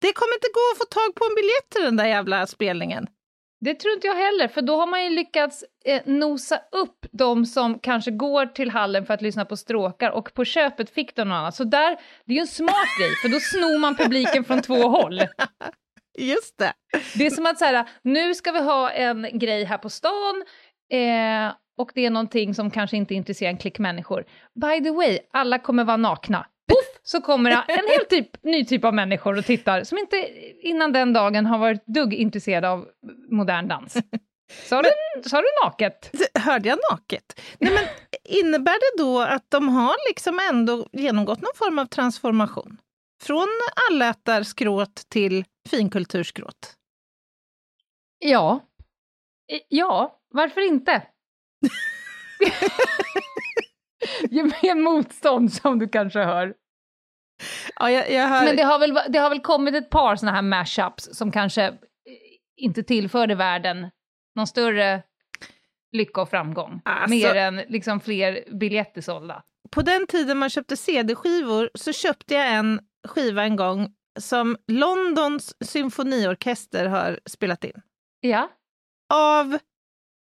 Det 0.00 0.12
kommer 0.12 0.34
inte 0.34 0.48
gå 0.54 0.60
att 0.72 0.78
få 0.78 0.84
tag 0.84 1.14
på 1.14 1.24
en 1.24 1.34
biljett 1.34 1.68
till 1.70 1.82
den 1.82 1.96
där 1.96 2.06
jävla 2.06 2.46
spelningen. 2.46 3.06
Det 3.60 3.74
tror 3.74 3.94
inte 3.94 4.06
jag 4.06 4.14
heller, 4.14 4.48
för 4.48 4.62
då 4.62 4.76
har 4.76 4.86
man 4.86 5.04
ju 5.04 5.10
lyckats 5.10 5.64
eh, 5.84 6.02
nosa 6.04 6.60
upp 6.72 7.06
de 7.12 7.46
som 7.46 7.78
kanske 7.78 8.10
går 8.10 8.46
till 8.46 8.70
hallen 8.70 9.06
för 9.06 9.14
att 9.14 9.22
lyssna 9.22 9.44
på 9.44 9.56
stråkar 9.56 10.10
och 10.10 10.34
på 10.34 10.44
köpet 10.44 10.90
fick 10.90 11.16
de 11.16 11.28
något 11.28 11.36
annat. 11.36 11.54
Så 11.54 11.64
där, 11.64 11.96
det 12.24 12.32
är 12.32 12.34
ju 12.34 12.40
en 12.40 12.46
smart 12.46 12.88
grej, 13.00 13.10
för 13.22 13.28
då 13.28 13.40
snor 13.40 13.78
man 13.78 13.96
publiken 13.96 14.44
från 14.44 14.62
två 14.62 14.88
håll. 14.88 15.20
Just 16.18 16.58
det. 16.58 16.72
Det 17.14 17.26
är 17.26 17.30
som 17.30 17.46
att 17.46 17.58
så 17.58 17.64
här, 17.64 17.88
nu 18.02 18.34
ska 18.34 18.52
vi 18.52 18.60
ha 18.62 18.90
en 18.90 19.38
grej 19.38 19.64
här 19.64 19.78
på 19.78 19.88
stan 19.88 20.44
eh, 20.92 21.52
och 21.78 21.90
det 21.94 22.06
är 22.06 22.10
någonting 22.10 22.54
som 22.54 22.70
kanske 22.70 22.96
inte 22.96 23.14
intresserar 23.14 23.50
en 23.50 23.56
klick 23.56 23.78
människor. 23.78 24.24
By 24.54 24.84
the 24.84 24.90
way, 24.90 25.18
alla 25.32 25.58
kommer 25.58 25.84
vara 25.84 25.96
nakna. 25.96 26.46
Puff, 26.68 27.00
så 27.02 27.20
kommer 27.20 27.50
en 27.50 27.88
helt 27.88 28.08
typ, 28.10 28.44
ny 28.44 28.64
typ 28.64 28.84
av 28.84 28.94
människor 28.94 29.38
och 29.38 29.44
tittar 29.44 29.84
som 29.84 29.98
inte 29.98 30.16
innan 30.60 30.92
den 30.92 31.12
dagen 31.12 31.46
har 31.46 31.58
varit 31.58 31.86
dugg 31.86 32.14
intresserade 32.14 32.68
av 32.70 32.88
modern 33.30 33.68
dans. 33.68 33.96
Sa 34.64 34.82
du, 34.82 34.88
sa 35.28 35.40
du 35.40 35.46
naket? 35.64 36.10
Hörde 36.34 36.68
jag 36.68 36.78
naket? 36.90 37.40
Nej, 37.58 37.72
men 37.74 37.84
innebär 38.24 38.72
det 38.72 39.02
då 39.02 39.20
att 39.20 39.50
de 39.50 39.68
har 39.68 40.08
liksom 40.08 40.40
ändå 40.50 40.88
genomgått 40.92 41.40
någon 41.40 41.54
form 41.54 41.78
av 41.78 41.86
transformation? 41.86 42.78
Från 43.22 43.48
allätarskråt 43.90 44.94
till 45.08 45.44
finkulturskråt? 45.70 46.74
Ja. 48.18 48.60
Ja, 49.68 50.20
varför 50.30 50.60
inte? 50.60 51.02
Ge 54.30 54.42
mig 54.42 54.58
en 54.62 54.82
motstånd 54.82 55.52
som 55.52 55.78
du 55.78 55.88
kanske 55.88 56.18
hör. 56.18 56.54
Ja, 57.76 57.90
jag, 57.90 58.10
jag 58.10 58.28
hör... 58.28 58.44
Men 58.44 58.56
det 58.56 58.62
har, 58.62 58.78
väl, 58.78 58.98
det 59.08 59.18
har 59.18 59.28
väl 59.30 59.40
kommit 59.40 59.74
ett 59.74 59.90
par 59.90 60.16
såna 60.16 60.32
här 60.32 60.42
mashups 60.42 61.08
som 61.12 61.32
kanske 61.32 61.62
eh, 61.64 61.74
inte 62.56 62.82
tillförde 62.82 63.34
världen 63.34 63.86
någon 64.34 64.46
större 64.46 65.02
lycka 65.92 66.20
och 66.20 66.30
framgång. 66.30 66.80
Alltså- 66.84 67.10
Mer 67.10 67.34
än 67.34 67.56
liksom 67.56 68.00
fler 68.00 68.44
biljetter 68.52 69.00
sålda. 69.00 69.42
På 69.70 69.82
den 69.82 70.06
tiden 70.06 70.38
man 70.38 70.50
köpte 70.50 70.76
CD-skivor 70.76 71.70
så 71.74 71.92
köpte 71.92 72.34
jag 72.34 72.52
en 72.54 72.80
skiva 73.08 73.42
en 73.42 73.56
gång 73.56 73.92
som 74.20 74.56
Londons 74.68 75.54
symfoniorkester 75.64 76.86
har 76.86 77.20
spelat 77.26 77.64
in. 77.64 77.82
Ja. 78.20 78.48
Av 79.14 79.58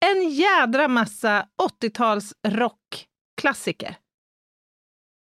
en 0.05 0.29
jädra 0.29 0.87
massa 0.87 1.47
80-tals 1.81 2.33
rockklassiker. 3.43 3.95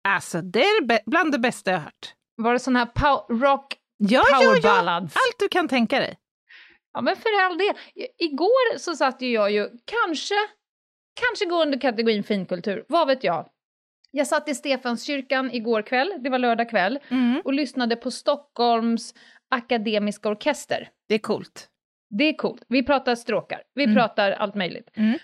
Alltså, 0.09 0.41
det 0.43 0.61
är 0.63 1.01
bland 1.11 1.33
det 1.33 1.39
bästa 1.39 1.71
jag 1.71 1.79
har 1.79 1.85
hört. 1.85 2.15
Var 2.37 2.53
det 2.53 2.59
sån 2.59 2.77
här 2.77 2.87
pow- 2.87 3.41
rock 3.41 3.75
Ja, 3.97 4.25
ja, 4.31 4.39
power 4.39 4.57
ja. 4.57 4.61
ballads? 4.63 5.17
Allt 5.17 5.39
du 5.39 5.49
kan 5.49 5.69
tänka 5.69 5.99
dig. 5.99 6.19
Ja, 6.93 7.01
men 7.01 7.17
för 7.17 7.45
all 7.45 7.59
del. 7.59 7.75
Igår 8.19 8.79
så 8.79 8.97
satt 8.97 9.23
ju 9.23 9.29
jag 9.33 9.51
ju, 9.51 9.69
kanske, 9.85 10.35
kanske 11.21 11.45
går 11.47 11.63
under 11.63 11.81
kategorin 11.81 12.25
finkultur, 12.25 12.85
vad 12.89 13.07
vet 13.07 13.25
jag. 13.25 13.49
Jag 14.11 14.27
satt 14.27 14.49
i 14.49 14.55
Stefanskyrkan 14.55 15.51
igår 15.53 15.83
kväll, 15.83 16.13
det 16.21 16.31
var 16.31 16.39
lördag 16.39 16.71
kväll, 16.71 16.99
Mm. 17.09 17.43
och 17.45 17.53
lyssnade 17.53 17.97
på 17.97 18.11
Stockholms 18.11 19.15
Akademiska 19.51 20.29
Orkester. 20.29 20.89
Det 21.09 21.15
är 21.15 21.19
coolt. 21.19 21.69
Det 22.19 22.25
är 22.25 22.33
coolt. 22.37 22.63
Vi 22.69 22.83
pratar 22.87 23.15
stråkar, 23.15 23.63
vi 23.75 23.85
Mm. 23.85 23.97
pratar 23.97 24.33
allt 24.33 24.55
möjligt. 24.55 24.91
Mm. 24.95 25.19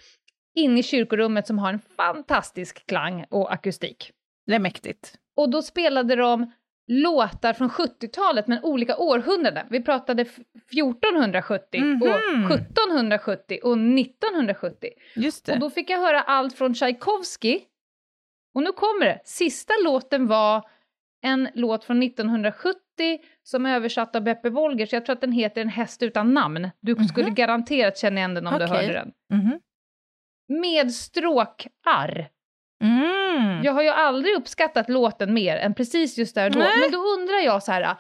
In 0.54 0.78
i 0.78 0.82
kyrkorummet 0.82 1.46
som 1.46 1.58
har 1.58 1.72
en 1.72 1.78
fantastisk 1.96 2.86
klang 2.86 3.24
och 3.30 3.52
akustik. 3.52 4.10
Det 4.46 4.54
är 4.54 4.58
mäktigt. 4.58 5.14
Och 5.36 5.50
då 5.50 5.62
spelade 5.62 6.16
de 6.16 6.52
låtar 6.86 7.52
från 7.52 7.68
70-talet 7.70 8.46
men 8.46 8.64
olika 8.64 8.96
århundraden. 8.96 9.66
Vi 9.70 9.82
pratade 9.82 10.22
f- 10.22 10.38
1470 10.72 11.80
Mhm. 11.80 12.02
och 12.02 12.08
1770 12.52 13.58
och 13.62 13.78
1970. 13.78 14.88
Just 15.16 15.46
det. 15.46 15.52
Och 15.52 15.58
då 15.60 15.70
fick 15.70 15.90
jag 15.90 15.98
höra 15.98 16.20
allt 16.20 16.54
från 16.58 16.74
Tchaikovsky. 16.74 17.60
Och 18.54 18.62
nu 18.62 18.72
kommer 18.72 19.04
det. 19.06 19.20
Sista 19.24 19.72
låten 19.84 20.26
var 20.26 20.68
en 21.22 21.48
låt 21.54 21.84
från 21.84 22.02
1970 22.02 22.78
som 23.42 23.66
är 23.66 23.74
översatt 23.76 24.16
av 24.16 24.22
Beppe 24.22 24.50
Wolgers. 24.50 24.92
Jag 24.92 25.06
tror 25.06 25.12
att 25.14 25.20
den 25.20 25.32
heter 25.32 25.60
En 25.60 25.68
häst 25.68 26.02
utan 26.02 26.34
namn. 26.34 26.70
Du 26.80 26.94
skulle 27.08 27.30
garanterat 27.30 27.98
känna 27.98 28.16
igen 28.16 28.34
den 28.34 28.46
om 28.46 28.58
du 28.58 28.64
Mhm. 28.64 28.72
Okej. 28.72 28.86
hörde 28.86 28.92
den. 29.28 29.38
Mhm. 29.40 29.60
Med 30.60 30.92
stråkar. 30.92 32.28
Mm. 32.84 33.62
Jag 33.64 33.72
har 33.72 33.82
ju 33.82 33.88
aldrig 33.88 34.34
uppskattat 34.34 34.88
låten 34.88 35.34
mer 35.34 35.56
än 35.56 35.74
precis 35.74 36.18
just 36.18 36.34
där 36.34 36.46
och 36.46 36.52
då. 36.52 36.58
Nej. 36.58 36.80
Men 36.80 36.90
då 36.90 36.98
undrar 36.98 37.38
jag 37.44 37.62
så 37.62 37.72
här. 37.72 37.96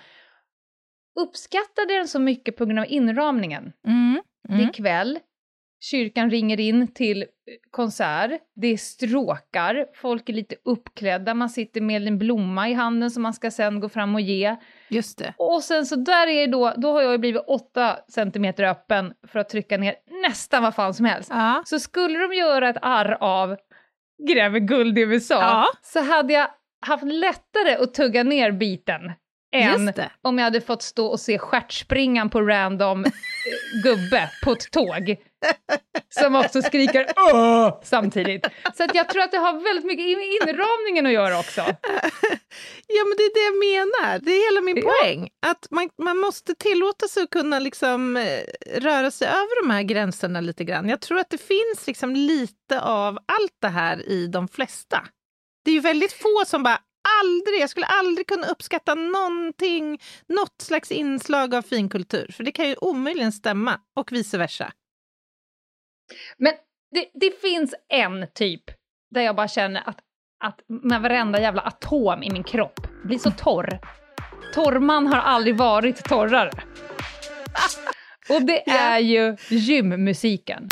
Uppskattade 1.20 1.94
den 1.96 2.08
så 2.08 2.18
mycket 2.18 2.56
på 2.56 2.64
grund 2.64 2.78
av 2.78 2.86
inramningen? 2.88 3.72
Mm. 3.86 4.22
Det 4.48 4.54
Mm. 4.54 4.68
är 4.68 4.72
kväll, 4.72 5.18
kyrkan 5.84 6.30
ringer 6.30 6.60
in 6.60 6.94
till 6.94 7.22
eh, 7.22 7.26
konsert, 7.70 8.40
det 8.54 8.66
är 8.66 8.76
stråkar, 8.76 9.86
folk 9.94 10.28
är 10.28 10.32
lite 10.32 10.54
uppklädda, 10.64 11.34
man 11.34 11.50
sitter 11.50 11.80
med 11.80 12.06
en 12.06 12.18
blomma 12.18 12.68
i 12.68 12.72
handen 12.74 13.10
som 13.10 13.22
man 13.22 13.32
ska 13.34 13.50
sen 13.50 13.80
gå 13.80 13.88
fram 13.88 14.14
och 14.14 14.20
ge. 14.20 14.56
Just 14.88 15.18
det. 15.18 15.34
Och 15.38 15.62
sen 15.62 15.86
så 15.86 15.96
där 15.96 16.26
är 16.26 16.46
då, 16.46 16.72
då 16.76 16.92
har 16.92 17.02
jag 17.02 17.12
ju 17.12 17.18
blivit 17.18 17.42
åtta 17.46 17.98
centimeter 18.08 18.64
öppen 18.64 19.12
för 19.26 19.38
att 19.38 19.48
trycka 19.48 19.76
ner 19.76 19.94
nästan 20.22 20.62
vad 20.62 20.74
fan 20.74 20.94
som 20.94 21.06
helst. 21.06 21.30
Ja. 21.30 21.62
Så 21.66 21.78
skulle 21.80 22.18
de 22.18 22.34
göra 22.34 22.68
ett 22.68 22.76
arr 22.82 23.16
av 23.20 23.56
Gräver 24.28 24.58
guld 24.60 24.98
i 24.98 25.00
USA 25.00 25.34
Ja. 25.34 25.66
så 25.82 26.02
hade 26.02 26.32
jag 26.32 26.48
haft 26.86 27.04
lättare 27.04 27.74
att 27.82 27.94
tugga 27.94 28.22
ner 28.22 28.50
biten 28.52 29.00
än 29.52 29.92
om 30.22 30.38
jag 30.38 30.44
hade 30.44 30.60
fått 30.60 30.82
stå 30.82 31.06
och 31.06 31.20
se 31.20 31.38
stjärtspringan 31.38 32.30
på 32.30 32.40
random 32.40 33.04
eh, 33.04 33.10
gubbe 33.84 34.30
på 34.44 34.52
ett 34.52 34.70
tåg. 34.70 35.16
Som 36.08 36.34
också 36.34 36.62
skriker 36.62 37.06
Åh! 37.16 37.80
samtidigt. 37.84 38.46
Så 38.76 38.84
att 38.84 38.94
jag 38.94 39.08
tror 39.08 39.22
att 39.22 39.30
det 39.30 39.36
har 39.38 39.52
väldigt 39.52 39.84
mycket 39.84 40.18
med 40.18 40.26
inramningen 40.54 41.06
att 41.06 41.12
göra 41.12 41.38
också. 41.38 41.60
Ja, 42.86 43.04
men 43.04 43.16
det 43.16 43.22
är 43.22 43.34
det 43.34 43.44
jag 43.44 43.58
menar. 43.58 44.18
Det 44.18 44.30
är 44.30 44.50
hela 44.52 44.60
min 44.60 44.76
Ja. 44.76 44.82
poäng. 45.02 45.28
Att 45.46 45.66
man, 45.70 45.88
man 46.02 46.18
måste 46.18 46.54
tillåta 46.54 47.08
sig 47.08 47.22
att 47.22 47.30
kunna 47.30 47.58
liksom, 47.58 48.16
eh, 48.16 48.40
röra 48.80 49.10
sig 49.10 49.28
över 49.28 49.62
de 49.62 49.70
här 49.70 49.82
gränserna 49.82 50.40
lite 50.40 50.64
grann. 50.64 50.88
Jag 50.88 51.00
tror 51.00 51.18
att 51.18 51.30
det 51.30 51.38
finns 51.38 51.86
liksom 51.86 52.14
lite 52.16 52.80
av 52.80 53.14
allt 53.18 53.56
det 53.62 53.68
här 53.68 54.08
i 54.08 54.26
de 54.26 54.48
flesta. 54.48 55.04
Det 55.64 55.70
är 55.70 55.74
ju 55.74 55.80
väldigt 55.80 56.12
få 56.12 56.44
som 56.46 56.62
bara 56.62 56.78
aldrig, 57.20 57.60
jag 57.60 57.70
skulle 57.70 57.86
aldrig 57.86 58.26
kunna 58.26 58.46
uppskatta 58.46 58.94
någonting, 58.94 60.00
något 60.26 60.60
slags 60.62 60.90
inslag 60.90 61.54
av 61.54 61.62
finkultur. 61.62 62.30
För 62.32 62.44
det 62.44 62.52
kan 62.52 62.68
ju 62.68 62.74
omöjligen 62.80 63.32
stämma, 63.32 63.80
och 63.96 64.12
vice 64.12 64.38
versa. 64.38 64.72
Men 66.38 66.52
det, 66.94 67.10
det 67.14 67.40
finns 67.40 67.74
en 67.88 68.26
typ 68.34 68.62
där 69.10 69.20
jag 69.20 69.36
bara 69.36 69.48
känner 69.48 69.88
att, 69.88 69.98
att 70.44 70.60
med 70.66 71.02
varenda 71.02 71.40
jävla 71.40 71.62
atom 71.62 72.22
i 72.22 72.30
min 72.30 72.44
kropp 72.44 72.80
blir 73.04 73.18
så 73.18 73.30
torr. 73.30 73.80
Torrman 74.54 75.06
har 75.06 75.20
aldrig 75.20 75.56
varit 75.56 76.04
torrare. 76.04 76.50
Och 78.28 78.42
det 78.42 78.70
är 78.70 78.98
ju 78.98 79.36
gymmusiken. 79.48 80.68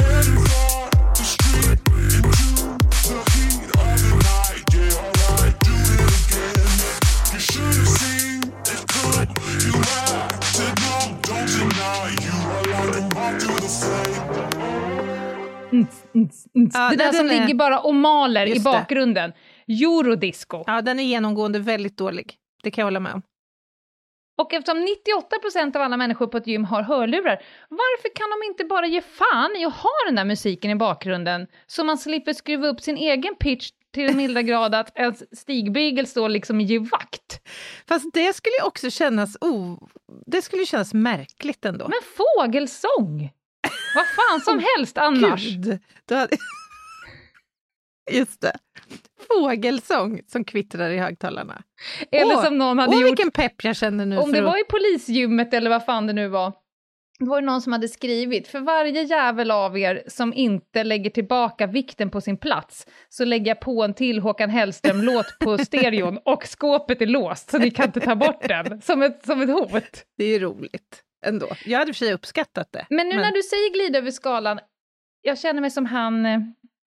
Ja, 16.13 16.91
det 16.91 16.97
där 16.97 17.13
som 17.13 17.27
är- 17.27 17.41
ligger 17.41 17.55
bara 17.55 17.81
och 17.81 17.95
maler 17.95 18.47
i 18.47 18.51
Just 18.51 18.65
det. 18.65 18.71
bakgrunden. 18.71 19.33
Eurodisco. 19.69 20.65
Ja, 20.67 20.83
den 20.83 21.01
är 21.01 21.05
genomgående 21.05 21.59
väldigt 21.59 21.97
dålig. 21.97 22.35
Det 22.63 22.71
kan 22.71 22.83
jag 22.83 22.87
hålla 22.87 23.01
med 23.01 23.15
om. 23.15 23.23
Och 24.39 24.55
eftersom 24.55 24.87
98% 24.87 25.77
av 25.77 25.83
alla 25.83 25.97
människor 25.97 26.27
på 26.27 26.37
ett 26.37 26.47
gym 26.47 26.65
har 26.65 26.83
hörlurar, 26.83 27.43
varför 27.69 28.15
kan 28.15 28.27
de 28.31 28.47
inte 28.47 28.65
bara 28.65 28.87
ge 28.87 29.01
fan 29.01 29.57
i 29.57 29.65
att 29.65 29.75
ha 29.75 29.91
den 30.07 30.15
där 30.15 30.25
musiken 30.25 30.71
i 30.71 30.75
bakgrunden 30.77 31.47
så 31.67 31.85
man 31.85 31.99
slipper 31.99 32.33
skruva 32.33 32.69
upp 32.69 32.81
sin 32.81 32.97
egen 32.97 33.35
pitch 33.35 33.71
till 33.95 34.07
den 34.07 34.17
milda 34.17 34.43
grad 34.43 34.75
att 34.75 34.99
en 34.99 35.15
stigbygel 35.33 36.07
står 36.07 36.29
liksom 36.29 36.61
ger 36.61 36.79
vakt? 36.81 37.41
Fast 37.89 38.13
det 38.15 38.33
skulle 38.33 38.55
ju 38.61 38.67
också 38.67 38.91
kännas, 38.91 39.37
oh, 39.41 39.79
det 40.27 40.43
skulle 40.43 40.67
kännas 40.67 40.95
märkligt 40.95 41.65
ändå. 41.65 41.89
Men 41.89 41.99
fågelsång! 42.17 43.31
Vad 43.95 44.05
fan 44.07 44.41
som 44.41 44.65
helst 44.77 44.99
annars. 44.99 45.45
Gud, 45.45 45.79
hade... 46.11 46.37
Just 48.11 48.41
det. 48.41 48.53
Fågelsång 49.29 50.21
som 50.27 50.45
kvittrar 50.45 50.91
i 50.91 50.99
högtalarna. 50.99 51.63
Eller 52.11 52.35
Åh, 52.35 52.45
som 52.45 52.59
någon 52.59 52.79
hade 52.79 52.93
Åh, 52.93 53.01
gjort 53.01 53.11
vilken 53.11 53.31
pepp 53.31 53.65
jag 53.65 53.77
känner 53.77 54.07
nu. 54.07 54.19
Om 54.19 54.33
det 54.33 54.39
att- 54.39 54.45
var 54.45 54.61
i 54.61 54.65
polisgymmet 54.65 55.55
eller 55.55 55.71
vad 55.71 55.85
fan 55.85 56.07
det 56.07 56.13
nu 56.13 56.29
var. 56.29 56.53
Det 57.19 57.27
var 57.27 57.41
ju 57.41 57.47
någon 57.47 57.63
som 57.63 57.73
hade 57.73 57.89
skrivit, 57.89 58.49
för 58.49 58.61
varje 58.61 59.03
jävel 59.03 59.51
av 59.51 59.79
er 59.79 60.03
som 60.07 60.35
inte 60.35 60.85
lägger 60.85 61.11
tillbaka 61.11 61.67
vikten 61.67 62.11
på 62.11 62.21
sin 62.21 62.37
plats 62.37 62.87
så 63.09 63.25
lägger 63.25 63.51
jag 63.51 63.61
på 63.61 63.83
en 63.83 63.95
till 63.95 64.19
Håkan 64.21 64.51
Hellström-låt 64.51 65.27
på 65.41 65.59
stereon 65.59 66.19
och 66.25 66.45
skåpet 66.47 67.03
är 67.03 67.07
låst 67.07 67.51
så 67.51 67.59
ni 67.59 67.71
kan 67.71 67.87
inte 67.87 68.01
ta 68.01 68.15
bort 68.15 68.49
den 68.49 68.81
som 68.81 69.03
ett, 69.03 69.27
som 69.27 69.43
ett 69.43 69.49
hot. 69.51 70.05
Det 70.17 70.25
är 70.25 70.29
ju 70.29 70.39
roligt 70.39 71.03
ändå. 71.27 71.49
Jag 71.65 71.79
hade 71.79 71.93
för 71.93 71.99
sig 71.99 72.13
uppskattat 72.13 72.73
det. 72.73 72.87
Men 72.91 73.09
nu 73.09 73.17
när 73.17 73.33
du 73.33 73.43
säger 73.43 73.73
glida 73.73 73.99
över 73.99 74.11
skalan, 74.11 74.61
jag 75.23 75.39
känner 75.39 75.61
mig 75.61 75.71
som 75.71 75.87
han, 75.87 76.27
eh, 76.27 76.39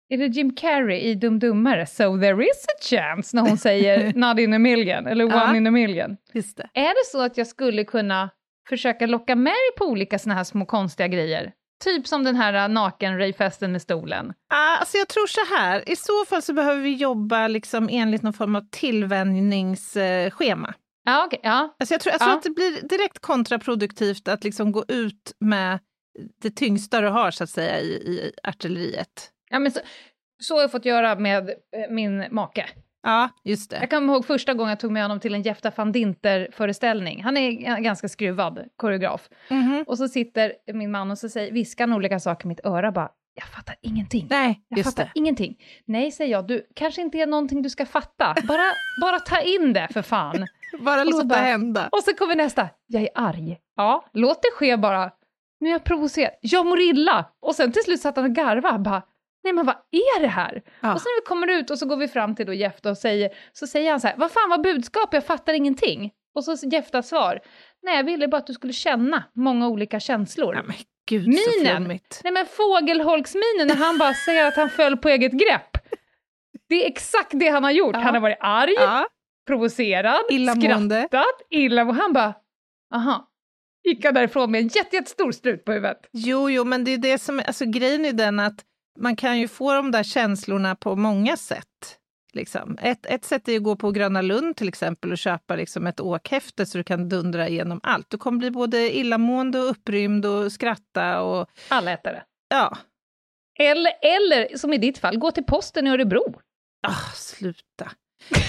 är 0.10 0.18
det 0.18 0.26
Jim 0.28 0.56
Carrey 0.56 1.00
i 1.00 1.16
Dum 1.16 1.40
Dummare? 1.40 1.86
So 1.86 2.20
there 2.20 2.44
is 2.44 2.66
a 2.68 2.78
chance 2.90 3.36
när 3.38 3.44
hon 3.50 3.58
säger 3.58 4.14
not 4.16 4.40
in 4.40 4.54
a 4.54 4.60
million 4.60 5.08
eller 5.08 5.26
one 5.26 5.36
Ja. 5.36 5.56
in 5.56 5.68
a 5.68 5.72
million. 5.72 6.18
Just 6.34 6.58
det. 6.58 6.70
Är 6.74 6.90
det 6.90 7.06
så 7.12 7.22
att 7.22 7.38
jag 7.38 7.48
skulle 7.48 7.84
kunna 7.84 8.30
försöka 8.70 9.06
locka 9.08 9.36
med 9.36 9.52
dig 9.54 9.78
på 9.78 9.86
olika 9.86 10.20
såna 10.20 10.36
här 10.36 10.44
små 10.44 10.66
konstiga 10.66 11.08
grejer? 11.08 11.52
Typ 11.84 12.08
som 12.08 12.24
den 12.24 12.36
här 12.36 12.68
naken-rayfesten 12.70 13.72
med 13.72 13.82
stolen. 13.82 14.34
Ah, 14.54 14.78
Alltså 14.78 14.98
jag 14.98 15.08
tror 15.08 15.28
så 15.28 15.56
här, 15.56 15.90
i 15.90 15.96
så 15.96 16.26
fall 16.30 16.42
så 16.42 16.54
behöver 16.54 16.82
vi 16.82 16.94
jobba 16.94 17.48
liksom 17.48 17.90
enligt 17.92 18.22
någon 18.24 18.34
form 18.34 18.56
av 18.56 18.62
tillvänjningsschema. 18.72 20.74
Ja, 21.04 21.26
okej. 21.26 21.40
ja. 21.44 21.76
Alltså 21.80 21.94
jag 21.94 22.02
tror, 22.02 22.12
jag 22.12 22.20
tror 22.20 22.32
Ja. 22.32 22.38
att 22.38 22.44
det 22.44 22.50
blir 22.50 22.82
direkt 22.88 23.20
kontraproduktivt 23.20 24.28
att 24.28 24.44
liksom 24.44 24.72
gå 24.72 24.86
ut 24.88 25.34
med 25.40 25.80
det 26.42 26.50
tyngsta 26.56 27.02
du 27.02 27.08
har 27.08 27.32
så 27.32 27.44
att 27.44 27.50
säga 27.50 27.80
i, 27.80 27.86
i 27.94 28.32
artilleriet. 28.44 29.32
ja 29.50 29.60
men 29.60 29.72
så, 29.72 29.80
så 30.42 30.56
har 30.56 30.62
jag 30.62 30.72
fått 30.72 30.86
göra 30.86 31.16
med 31.16 31.50
eh, 31.50 31.56
min 31.90 32.26
make. 32.32 32.66
Ja, 33.06 33.30
just 33.44 33.70
det. 33.72 33.78
Jag 33.80 33.90
kommer 33.90 34.14
ihåg 34.14 34.26
första 34.26 34.54
gången 34.54 34.70
jag 34.70 34.80
tog 34.80 34.92
med 34.92 35.02
honom 35.04 35.20
till 35.20 35.34
en 35.36 35.42
Jefta 35.42 35.72
van 35.76 35.92
Dinter-föreställning. 35.92 37.24
Han 37.24 37.38
är 37.38 37.80
ganska 37.82 38.08
skruvad 38.10 38.64
koreograf. 38.76 39.30
Mhm. 39.50 39.84
Och 39.88 39.98
så 39.98 40.08
sitter 40.08 40.54
min 40.74 40.92
man 40.92 41.12
och 41.12 41.18
så 41.18 41.30
säger, 41.30 41.52
viskar 41.52 41.88
han 41.88 41.98
olika 41.98 42.20
saker 42.20 42.46
i 42.46 42.48
mitt 42.48 42.66
öra 42.66 42.92
bara, 42.92 43.10
jag 43.36 43.46
fattar 43.48 43.76
ingenting. 43.82 44.28
Nej, 44.30 44.62
Jag 44.70 44.84
fattar 44.86 45.04
det. 45.04 45.12
ingenting. 45.16 45.58
Nej, 45.86 46.12
säger 46.12 46.32
jag, 46.32 46.48
du 46.48 46.68
kanske 46.76 47.02
inte 47.02 47.18
är 47.18 47.28
någonting 47.28 47.62
du 47.62 47.70
ska 47.70 47.86
fatta. 47.86 48.36
Bara, 48.44 48.72
bara 49.02 49.20
ta 49.20 49.40
in 49.42 49.74
det 49.74 49.88
för 49.94 50.02
fan. 50.02 50.46
Bara 50.80 51.04
låta 51.04 51.24
bara- 51.26 51.40
hända. 51.40 51.90
Och 51.92 52.04
så 52.04 52.14
kommer 52.14 52.36
nästa, 52.36 52.70
jag 52.88 53.02
är 53.04 53.10
arg. 53.16 53.58
Ja, 53.76 54.06
låt 54.14 54.42
det 54.42 54.50
ske 54.54 54.78
bara. 54.78 55.12
Nu 55.60 55.70
är 55.70 55.72
jag 55.74 55.84
provocerad, 55.84 56.32
jag 56.42 56.66
mår 56.66 56.80
illa. 56.80 57.26
Och 57.42 57.56
sen 57.56 57.72
till 57.72 57.84
slut 57.84 58.02
satt 58.02 58.16
han 58.16 58.26
och 58.26 58.32
garvade, 58.32 58.80
bara, 58.80 59.02
nej 59.44 59.54
men 59.54 59.66
vad 59.66 59.76
är 59.92 60.22
det 60.22 60.28
här? 60.28 60.62
Ja. 60.80 60.94
Och 60.94 61.02
sen 61.02 61.10
när 61.10 61.22
vi 61.22 61.26
kommer 61.26 61.48
ut 61.48 61.70
och 61.70 61.80
så 61.80 61.86
går 61.86 61.98
vi 61.98 62.08
fram 62.08 62.36
till 62.36 62.46
då 62.46 62.54
Jefta 62.54 62.90
och 62.90 62.98
säger, 62.98 63.30
så 63.54 63.68
säger 63.68 63.92
han 63.92 64.00
så 64.00 64.08
här, 64.08 64.16
vad 64.18 64.32
fan 64.32 64.50
var 64.50 64.58
budskapet, 64.58 65.14
jag 65.14 65.26
fattar 65.26 65.54
ingenting. 65.54 66.12
Och 66.36 66.44
så 66.44 66.56
Jeftas 66.68 67.10
svar, 67.10 67.40
nej 67.84 67.96
jag 67.98 68.04
ville 68.04 68.28
bara 68.28 68.38
att 68.38 68.48
du 68.48 68.54
skulle 68.54 68.74
känna 68.74 69.24
många 69.36 69.68
olika 69.68 70.00
känslor. 70.00 70.56
Ja, 70.56 70.74
Gud, 71.10 71.28
Minen. 71.28 71.84
Nej 72.24 72.34
men 72.34 72.46
fågelholksminen 72.46 73.68
när 73.68 73.76
han 73.76 73.98
bara 73.98 74.14
säger 74.14 74.48
att 74.48 74.56
han 74.56 74.70
föll 74.70 74.98
på 74.98 75.10
eget 75.10 75.32
grepp. 75.32 75.78
Det 76.70 76.84
är 76.86 76.88
exakt 76.88 77.30
det 77.32 77.50
han 77.50 77.64
har 77.64 77.72
gjort. 77.72 77.96
Ja. 77.96 78.00
Han 78.00 78.14
har 78.14 78.22
varit 78.22 78.38
arg, 78.42 78.74
Ja, 78.80 79.06
provocerad, 79.48 80.22
Illamående. 80.30 81.06
skrattat, 81.08 81.42
illa 81.50 81.84
och 81.84 81.96
han 81.96 82.14
bara, 82.14 82.34
aha, 82.96 83.30
gick 83.84 84.06
han 84.06 84.14
därifrån 84.14 84.52
med 84.52 84.62
en 84.62 84.68
jätte, 84.68 84.96
jättestor 84.96 85.32
strut 85.32 85.66
på 85.66 85.72
huvudet. 85.72 85.98
jo, 86.12 86.50
jo, 86.50 86.64
men 86.64 86.84
det 86.84 86.94
är 86.94 86.98
det 86.98 87.18
som 87.18 87.42
alltså 87.48 87.66
grejen 87.66 88.06
är 88.06 88.14
den 88.14 88.40
att 88.40 88.66
man 89.00 89.16
kan 89.16 89.40
ju 89.40 89.48
få 89.48 89.74
de 89.74 89.92
där 89.92 90.04
känslorna 90.04 90.76
på 90.76 90.96
många 90.96 91.38
sätt. 91.38 91.68
Liksom. 92.34 92.78
Ett, 92.82 93.06
ett 93.06 93.26
sätt 93.26 93.48
är 93.50 93.58
att 93.58 93.64
gå 93.64 93.76
på 93.76 93.92
Gröna 93.92 94.22
Lund 94.22 94.56
till 94.56 94.68
exempel 94.68 95.12
och 95.12 95.18
köpa 95.18 95.56
liksom 95.56 95.88
ett 95.88 96.00
åkhäfte 96.00 96.66
så 96.66 96.78
du 96.78 96.84
kan 96.84 97.10
dundra 97.10 97.48
igenom 97.48 97.80
allt. 97.84 98.10
Du 98.10 98.18
kommer 98.18 98.38
bli 98.38 98.52
både 98.52 98.98
illamående 98.98 99.60
och 99.60 99.70
upprymd 99.70 100.26
och 100.26 100.52
skratta 100.52 101.22
och 101.22 101.50
Allätare. 101.68 102.24
ja, 102.50 102.78
Eller, 103.60 103.92
eller 104.02 104.58
som 104.58 104.74
i 104.74 104.78
ditt 104.78 104.98
fall, 104.98 105.18
gå 105.18 105.32
till 105.32 105.44
posten 105.44 105.88
i 105.88 105.90
Örebro. 105.90 106.34
Ah, 106.88 107.12
sluta. 107.16 107.92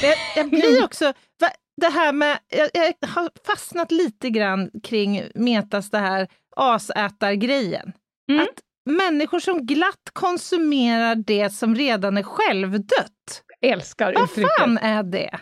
Jag, 0.02 0.16
jag 0.36 0.50
blir 0.50 0.84
också... 0.84 1.04
Va, 1.40 1.48
det 1.80 1.88
här 1.88 2.12
med... 2.12 2.38
Jag, 2.48 2.70
jag 2.72 3.08
har 3.08 3.30
fastnat 3.46 3.90
lite 3.90 4.30
grann 4.30 4.70
kring 4.82 5.22
Metas 5.34 5.90
det 5.90 5.98
här 5.98 6.28
asätargrejen. 6.56 7.92
Mm. 8.32 8.42
Att 8.42 8.60
människor 8.90 9.40
som 9.40 9.66
glatt 9.66 10.10
konsumerar 10.12 11.14
det 11.14 11.50
som 11.50 11.74
redan 11.74 12.16
är 12.16 12.22
självdött. 12.22 13.42
Älskar 13.72 14.12
Vad 14.14 14.24
uttrycket. 14.24 14.50
fan 14.58 14.78
är 14.78 15.02
det? 15.02 15.38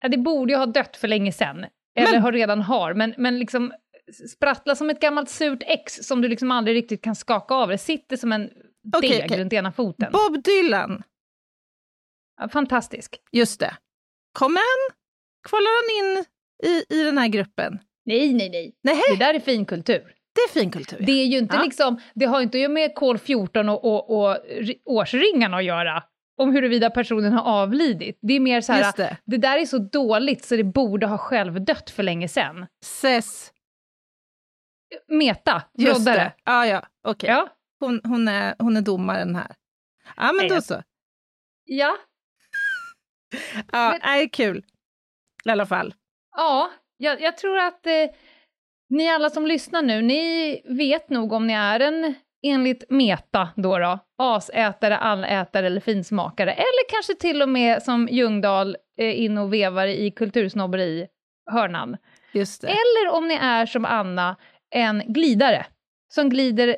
Ja, 0.00 0.08
det 0.08 0.18
borde 0.18 0.52
ju 0.52 0.58
ha 0.58 0.66
dött 0.66 0.96
för 0.96 1.08
länge 1.08 1.32
sedan. 1.32 1.66
Eller 1.98 2.12
Men- 2.12 2.22
har 2.22 2.32
redan 2.32 2.60
har, 2.62 2.94
men, 2.94 3.14
men 3.18 3.38
liksom 3.38 3.72
sprattla 4.36 4.74
som 4.74 4.90
ett 4.90 5.00
gammalt 5.00 5.30
surt 5.30 5.62
ex 5.66 5.92
som 5.94 6.20
du 6.22 6.28
liksom 6.28 6.50
aldrig 6.50 6.76
riktigt 6.76 7.02
kan 7.04 7.14
skaka 7.16 7.54
av. 7.54 7.68
Det 7.68 7.78
sitter 7.78 8.16
som 8.16 8.32
en 8.32 8.50
Okej, 8.96 9.10
deg 9.10 9.24
okej. 9.24 9.40
runt 9.40 9.52
ena 9.52 9.72
foten. 9.72 10.12
Bob 10.12 10.42
Dylan, 10.44 11.02
Ja, 12.40 12.48
Fantastisk. 12.48 13.16
just 13.32 13.60
det. 13.60 13.76
Kommer 14.38 14.58
han? 14.60 14.96
Kvalar 15.48 15.70
han 15.76 16.06
in 16.18 16.24
i, 16.72 16.94
i 17.00 17.04
den 17.04 17.18
här 17.18 17.28
gruppen? 17.28 17.78
Nej, 18.04 18.34
nej, 18.34 18.50
nej. 18.50 18.74
Nej, 18.82 19.00
Det 19.10 19.16
där 19.24 19.34
är 19.34 19.40
fin 19.40 19.66
kultur. 19.66 20.14
det 20.34 20.40
är 20.40 20.60
finkultur. 20.60 20.98
Det 21.00 21.12
är 21.12 21.26
ju 21.26 21.38
inte 21.38 21.56
Ja. 21.56 21.62
liksom, 21.62 22.00
det 22.14 22.24
har 22.26 22.38
ju 22.40 22.44
inte 22.44 22.68
med 22.68 22.94
kol 22.94 23.18
14 23.18 23.68
och, 23.68 23.84
och, 23.84 24.10
och 24.20 24.36
ri- 24.48 24.80
årsringarna 24.84 25.56
att 25.56 25.64
göra. 25.64 26.02
Om 26.38 26.52
huruvida 26.52 26.90
personen 26.90 27.32
har 27.32 27.42
avlidit. 27.62 28.18
Det 28.22 28.32
är 28.34 28.40
mer 28.40 28.60
så 28.60 28.72
här, 28.72 28.92
det. 28.96 29.16
det 29.24 29.36
där 29.36 29.58
är 29.58 29.66
så 29.66 29.78
dåligt 29.78 30.44
så 30.44 30.56
det 30.56 30.64
borde 30.64 31.06
ha 31.06 31.18
själv 31.18 31.64
dött 31.64 31.90
för 31.90 32.02
länge 32.02 32.28
sedan. 32.28 32.66
Ses. 32.84 33.52
Meta, 35.08 35.62
Just 35.74 35.94
broddare. 36.04 36.16
det. 36.24 36.32
Ah, 36.44 36.64
ja, 36.66 36.86
okej. 37.08 37.30
Ja. 37.30 37.48
Hon, 37.80 38.00
hon, 38.04 38.28
är, 38.28 38.54
hon 38.58 38.76
är 38.76 38.80
domaren 38.80 39.36
här. 39.36 39.54
Ja, 40.16 40.32
men 40.32 40.48
då 40.48 40.54
Nej. 40.54 40.62
så. 40.62 40.82
ja. 41.64 41.96
Ja, 43.72 43.90
Men- 43.90 44.00
nej, 44.04 44.28
kul. 44.28 44.64
I 45.44 45.50
alla 45.50 45.66
fall. 45.66 45.94
Ja, 46.36 46.70
jag, 46.96 47.20
jag 47.20 47.36
tror 47.38 47.58
att 47.58 47.86
eh, 47.86 47.92
ni 48.88 49.08
alla 49.10 49.30
som 49.30 49.46
lyssnar 49.46 49.82
nu, 49.82 50.02
ni 50.02 50.62
vet 50.64 51.10
nog 51.10 51.32
om 51.32 51.46
ni 51.46 51.52
är 51.52 51.80
en, 51.80 52.14
enligt 52.46 52.84
Meta 52.90 53.48
då, 53.56 53.78
då 53.78 53.98
asätare, 54.18 54.96
allätare 54.98 55.66
eller 55.66 55.80
finsmakare, 55.80 56.52
eller 56.52 56.90
kanske 56.90 57.14
till 57.14 57.42
och 57.42 57.48
med 57.48 57.82
som 57.82 58.08
Ljungdahl 58.10 58.76
eh, 59.00 59.20
in 59.20 59.38
och 59.38 59.52
vevar 59.52 59.86
i 59.86 60.10
kultursnobberi-hörnan. 60.10 61.96
Eller 62.68 63.16
om 63.16 63.28
ni 63.28 63.34
är 63.34 63.66
som 63.66 63.84
Anna, 63.84 64.36
en 64.74 65.02
glidare, 65.06 65.66
som 66.14 66.28
glider 66.30 66.76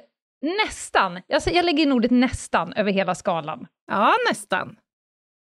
nästan, 0.66 1.16
sä- 1.18 1.52
jag 1.54 1.64
lägger 1.64 1.82
in 1.82 1.92
ordet 1.92 2.10
nästan 2.10 2.72
över 2.72 2.92
hela 2.92 3.14
skalan. 3.14 3.66
Ja, 3.90 4.14
nästan. 4.30 4.76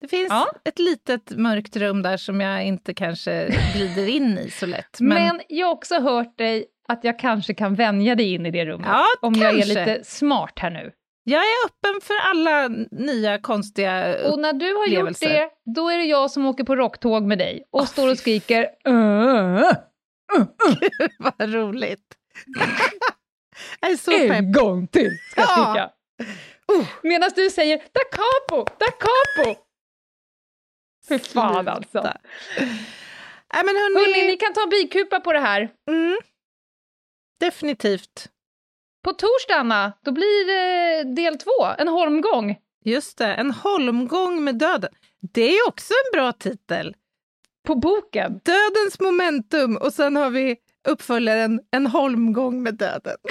Det 0.02 0.08
finns 0.08 0.30
Ja. 0.30 0.48
ett 0.66 0.80
litet 0.80 1.32
mörkt 1.32 1.76
rum 1.76 2.02
där 2.02 2.18
som 2.18 2.42
jag 2.42 2.66
inte 2.66 2.94
kanske 2.94 3.50
glider 3.76 4.08
in 4.10 4.38
i 4.38 4.50
så 4.52 4.66
lätt. 4.66 5.00
Men, 5.00 5.10
Men, 5.24 5.42
jag 5.48 5.68
har 5.68 5.74
också 5.74 6.00
hört 6.00 6.38
dig 6.38 6.66
att 6.90 7.04
jag 7.04 7.20
kanske 7.20 7.54
kan 7.54 7.76
vänja 7.76 8.16
dig 8.16 8.34
in 8.34 8.46
i 8.46 8.52
det 8.52 8.66
rummet. 8.66 8.88
Ja, 8.90 9.06
om 9.22 9.34
jag 9.34 9.50
är 9.50 9.58
kanske. 9.62 9.86
lite 9.86 10.04
smart 10.04 10.60
här 10.60 10.70
nu. 10.70 10.92
jag 11.24 11.42
är 11.42 11.66
öppen 11.66 12.02
för 12.02 12.16
alla 12.30 12.68
nya 12.92 13.38
konstiga... 13.40 14.18
Och 14.32 14.40
när 14.40 14.54
du 14.54 14.74
har 14.76 14.88
gjort 14.88 15.20
det, 15.20 15.50
då 15.76 15.90
är 15.90 15.98
det 15.98 16.04
jag 16.04 16.32
som 16.32 16.46
åker 16.46 16.64
på 16.64 16.76
rocktåg 16.76 17.24
med 17.24 17.38
dig 17.38 17.64
och 17.72 17.88
står 17.88 18.12
och 18.12 18.18
skriker 18.18 18.64
"Äh, 18.86 19.72
Vad 21.20 21.54
roligt. 21.54 22.16
jag 23.80 23.92
är 23.92 23.96
så 23.96 24.12
pepp. 24.12 24.32
en 24.32 24.52
gång 24.52 24.88
till, 24.88 25.12
ska 25.32 25.42
jag 25.42 25.50
Ja. 25.50 25.66
skrika. 25.74 25.90
Medan 27.04 27.30
du 27.36 27.50
säger 27.50 27.78
da 27.78 28.00
capo, 28.12 28.66
da 28.80 28.86
capo. 28.86 29.60
Fy 31.10 31.20
fan 31.20 31.68
alltså. 31.68 32.02
Nej, 33.54 33.64
men 33.66 33.76
hörni, 33.76 34.00
Hörni, 34.00 34.28
ni 34.28 34.38
kan 34.38 34.54
ta 34.54 34.64
en 34.64 34.70
bikupa 34.70 35.20
på 35.20 35.34
det 35.34 35.40
här. 35.40 35.70
mm, 35.90 36.18
definitivt. 37.40 38.30
På 39.04 39.14
torsdag, 39.14 39.56
Anna, 39.56 39.94
då 40.06 40.12
blir 40.12 40.48
det 40.48 41.04
del 41.16 41.38
två, 41.38 41.66
en 41.78 41.88
holmgång. 41.88 42.58
Just 42.86 43.18
det, 43.18 43.34
en 43.34 43.52
holmgång 43.52 44.44
med 44.44 44.56
döden. 44.56 44.92
Det 45.34 45.58
är 45.58 45.68
också 45.68 45.94
en 45.94 46.20
bra 46.20 46.32
titel. 46.32 46.96
På 47.68 47.76
boken. 47.76 48.40
Dödens 48.44 49.00
momentum 49.00 49.78
och 49.78 49.94
sen 49.94 50.16
har 50.16 50.30
vi 50.30 50.56
uppföljaren 50.88 51.60
En 51.72 51.88
holmgång 51.88 52.64
med 52.64 52.76
döden. 52.76 53.18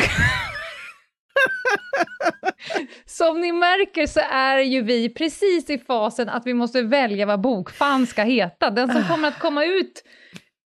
Som 3.07 3.41
ni 3.41 3.53
märker 3.53 4.07
så 4.07 4.21
är 4.21 4.59
ju 4.59 4.83
vi 4.83 5.15
precis 5.15 5.71
i 5.71 5.79
fasen 5.79 6.29
att 6.29 6.47
vi 6.47 6.55
måste 6.55 6.83
välja 6.83 7.27
vad 7.27 7.41
bokfan 7.41 8.07
ska 8.07 8.23
heta. 8.23 8.71
Den 8.71 8.93
som 8.93 9.05
kommer 9.05 9.29
att 9.29 9.39
komma 9.39 9.65
ut 9.65 10.05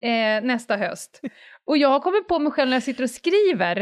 eh, 0.03 0.44
nästa 0.44 0.76
höst. 0.76 1.20
Och 1.70 1.78
jag 1.78 1.88
har 1.88 2.00
kommit 2.00 2.28
på 2.28 2.38
mig 2.38 2.52
själv 2.52 2.68
när 2.70 2.76
jag 2.76 2.83
sitter 2.83 3.02
och 3.04 3.11
skriver, 3.11 3.80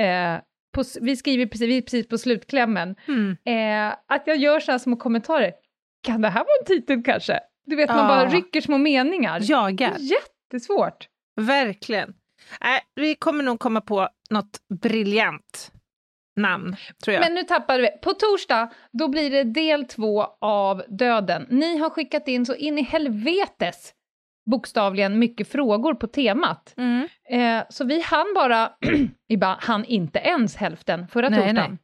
eh, 0.00 0.40
på, 0.74 0.82
vi 1.00 1.16
skriver 1.16 1.46
precis, 1.46 1.68
vi 1.68 1.82
precis 1.82 2.08
på 2.08 2.18
slutklämmen, 2.18 2.96
Mm. 3.08 3.36
eh, 3.44 3.96
att 4.06 4.22
jag 4.26 4.36
gör 4.36 4.60
sådana 4.60 4.78
små 4.78 4.96
kommentarer. 4.96 5.52
Kan 6.02 6.20
det 6.20 6.28
här 6.28 6.40
vara 6.40 6.56
en 6.60 6.66
titel 6.66 7.02
kanske? 7.02 7.40
Du 7.66 7.76
vet, 7.76 7.88
man 7.88 7.98
Ja. 7.98 8.08
bara 8.08 8.28
rycker 8.28 8.60
små 8.60 8.78
meningar. 8.78 9.40
Jagar. 9.42 9.96
Jättesvårt. 9.98 11.08
Verkligen. 11.40 12.14
Nej, 12.60 12.80
vi 12.94 13.14
kommer 13.14 13.44
nog 13.44 13.60
komma 13.60 13.80
på 13.80 14.08
något 14.30 14.60
briljant 14.82 15.72
namn, 16.36 16.76
tror 17.04 17.14
jag. 17.14 17.20
Men 17.20 17.34
nu 17.34 17.42
tappade 17.42 17.82
vi. 17.82 17.88
På 18.02 18.14
torsdag, 18.14 18.70
då 18.92 19.08
blir 19.08 19.30
det 19.30 19.44
del 19.44 19.84
två 19.84 20.22
av 20.40 20.82
Döden. 20.88 21.46
Ni 21.50 21.76
har 21.78 21.90
skickat 21.90 22.28
in 22.28 22.46
så 22.46 22.54
in 22.54 22.78
i 22.78 22.82
helvetes 22.82 23.94
bokstavligen 24.50 25.18
mycket 25.18 25.48
frågor 25.48 25.94
på 25.94 26.06
temat. 26.06 26.74
Mm. 26.76 27.08
Eh, 27.30 27.64
så 27.70 27.84
vi 27.84 28.00
hann 28.00 28.26
bara, 28.34 28.72
vi 29.28 29.36
bara 29.36 29.56
hann 29.60 29.84
inte 29.84 30.18
ens 30.18 30.56
hälften 30.56 31.08
förra 31.08 31.28
Nej, 31.28 31.38
torsdagen. 31.38 31.70
nej. 31.70 31.78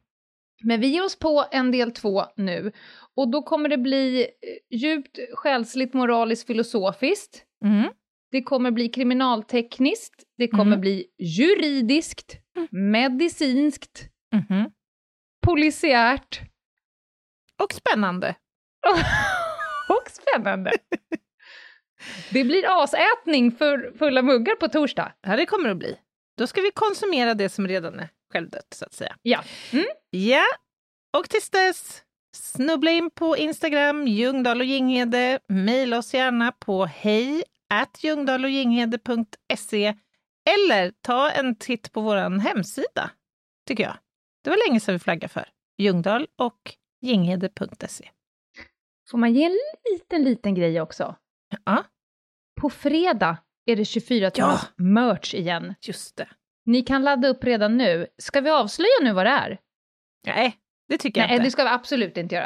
Men 0.63 0.81
vi 0.81 0.87
ger 0.87 1.05
oss 1.05 1.19
på 1.19 1.45
en 1.51 1.71
del 1.71 1.91
två 1.91 2.23
nu. 2.35 2.71
Och 3.15 3.31
då 3.31 3.41
kommer 3.41 3.69
det 3.69 3.77
bli 3.77 4.21
eh, 4.21 4.77
djupt 4.77 5.19
själsligt, 5.33 5.93
moraliskt, 5.93 6.47
filosofiskt. 6.47 7.43
Mm. 7.65 7.89
Det 8.31 8.41
kommer 8.43 8.71
bli 8.71 8.89
kriminaltekniskt. 8.89 10.23
Det 10.37 10.47
kommer 10.47 10.63
Mm. 10.65 10.81
bli 10.81 11.05
juridiskt, 11.19 12.37
medicinskt, 12.71 14.09
Mhm. 14.33 14.69
polisiärt 15.45 16.41
Och 17.63 17.73
spännande. 17.73 18.35
och 19.89 20.09
spännande. 20.11 20.71
Det 22.31 22.43
blir 22.43 22.83
asätning 22.83 23.51
för 23.51 23.93
fulla 23.97 24.21
muggar 24.21 24.55
på 24.55 24.67
torsdag. 24.67 25.13
Ja, 25.21 25.35
det 25.35 25.45
kommer 25.45 25.65
det 25.65 25.71
att 25.71 25.77
bli. 25.77 25.97
Då 26.37 26.47
ska 26.47 26.61
vi 26.61 26.71
konsumera 26.71 27.33
det 27.33 27.49
som 27.49 27.67
redan 27.67 27.99
är 27.99 28.09
självdött, 28.33 28.73
så 28.75 28.85
att 28.85 28.93
säga. 28.93 29.15
Ja. 29.21 29.43
Mm. 29.73 29.85
Ja, 30.09 30.45
och 31.17 31.29
tills 31.29 31.49
dess, 31.49 32.03
snubbla 32.35 32.91
in 32.91 33.09
på 33.09 33.37
Instagram, 33.37 34.07
Ljungdahl 34.07 34.61
och 34.61 34.65
Ginghede. 34.65 35.39
Mejla 35.49 35.97
oss 35.97 36.13
gärna 36.13 36.51
på 36.51 36.85
hej 36.85 37.43
ljungdahloginghede.se 37.99 39.95
eller 40.49 40.91
ta 41.01 41.31
en 41.31 41.55
titt 41.55 41.91
på 41.91 42.01
vår 42.01 42.39
hemsida, 42.39 43.11
tycker 43.67 43.83
jag. 43.83 43.97
Det 44.43 44.49
var 44.49 44.67
länge 44.67 44.79
sedan 44.79 44.95
vi 44.95 44.99
flaggade 44.99 45.27
för. 45.27 45.49
Ljungdahl 45.77 46.27
och 46.35 46.75
ginghede.se. 47.01 48.09
Får 49.09 49.17
man 49.17 49.33
ge 49.33 49.43
en 49.43 49.57
liten, 49.91 50.23
liten 50.23 50.55
grej 50.55 50.81
också? 50.81 51.15
Ja, 51.65 51.83
På 52.61 52.69
fredag 52.69 53.37
är 53.65 53.75
det 53.75 53.85
24 53.85 54.31
timmars 54.31 54.61
merch 54.77 55.33
igen. 55.33 55.73
just 55.81 56.15
det. 56.17 56.27
Ni 56.65 56.81
kan 56.81 57.03
ladda 57.03 57.27
upp 57.27 57.43
redan 57.43 57.77
nu. 57.77 58.07
Ska 58.17 58.41
vi 58.41 58.49
avslöja 58.49 58.89
nu 59.03 59.13
vad 59.13 59.25
det 59.25 59.29
är? 59.29 59.57
Nej, 60.25 60.57
det 60.89 60.97
tycker 60.97 61.21
jag 61.21 61.27
Nej, 61.27 61.35
inte. 61.35 61.47
det 61.47 61.51
ska 61.51 61.63
vi 61.63 61.69
absolut 61.69 62.17
inte 62.17 62.35
göra. 62.35 62.45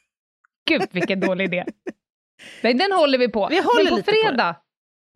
Gud, 0.68 0.88
vilken 0.92 1.20
dålig 1.20 1.44
idé. 1.44 1.64
Nej, 2.62 2.74
den 2.74 2.92
håller 2.92 3.18
vi 3.18 3.28
på. 3.28 3.48
Vi 3.50 3.56
håller 3.60 3.84
Men 3.84 3.90
på 3.90 3.96
lite 3.96 4.10
på 4.12 4.16
fredag, 4.22 4.56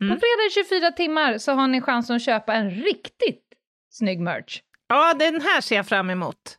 Mm. 0.01 0.13
på 0.15 0.19
fredag 0.19 0.47
i 0.47 0.79
24 0.79 0.91
timmar 0.91 1.37
så 1.37 1.51
har 1.51 1.67
ni 1.67 1.81
chansen 1.81 2.15
att 2.15 2.21
köpa 2.21 2.53
en 2.53 2.71
riktigt 2.71 3.43
snygg 3.89 4.19
merch. 4.19 4.61
Ja, 4.87 5.13
den 5.13 5.41
här 5.41 5.61
ser 5.61 5.75
jag 5.75 5.87
fram 5.87 6.09
emot. 6.09 6.57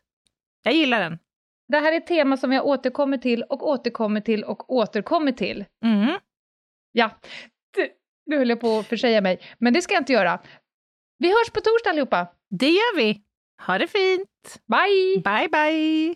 Jag 0.63 0.73
gillar 0.73 0.99
den. 0.99 1.19
Det 1.67 1.77
här 1.77 1.91
är 1.93 1.97
ett 1.97 2.07
tema 2.07 2.37
som 2.37 2.51
jag 2.51 2.65
återkommer 2.65 3.17
till 3.17 3.43
och 3.43 3.67
återkommer 3.67 4.21
till 4.21 4.43
och 4.43 4.73
återkommer 4.73 5.31
till. 5.31 5.65
Mm. 5.85 6.17
Ja, 6.95 7.19
nu 8.25 8.37
höll 8.37 8.49
jag 8.49 8.59
på 8.59 8.79
att 8.79 8.87
försäga 8.87 9.21
mig, 9.21 9.39
men 9.59 9.73
det 9.73 9.81
ska 9.81 9.93
jag 9.93 10.01
inte 10.01 10.13
göra. 10.13 10.39
Vi 11.17 11.27
hörs 11.27 11.49
på 11.49 11.61
torsdag 11.61 11.89
allihopa. 11.89 12.27
Det 12.49 12.69
gör 12.69 12.97
vi. 12.97 13.21
Ha 13.65 13.77
det 13.77 13.87
fint. 13.87 14.29
Bye! 14.67 15.21
Bye, 15.23 15.49
bye. 15.49 16.15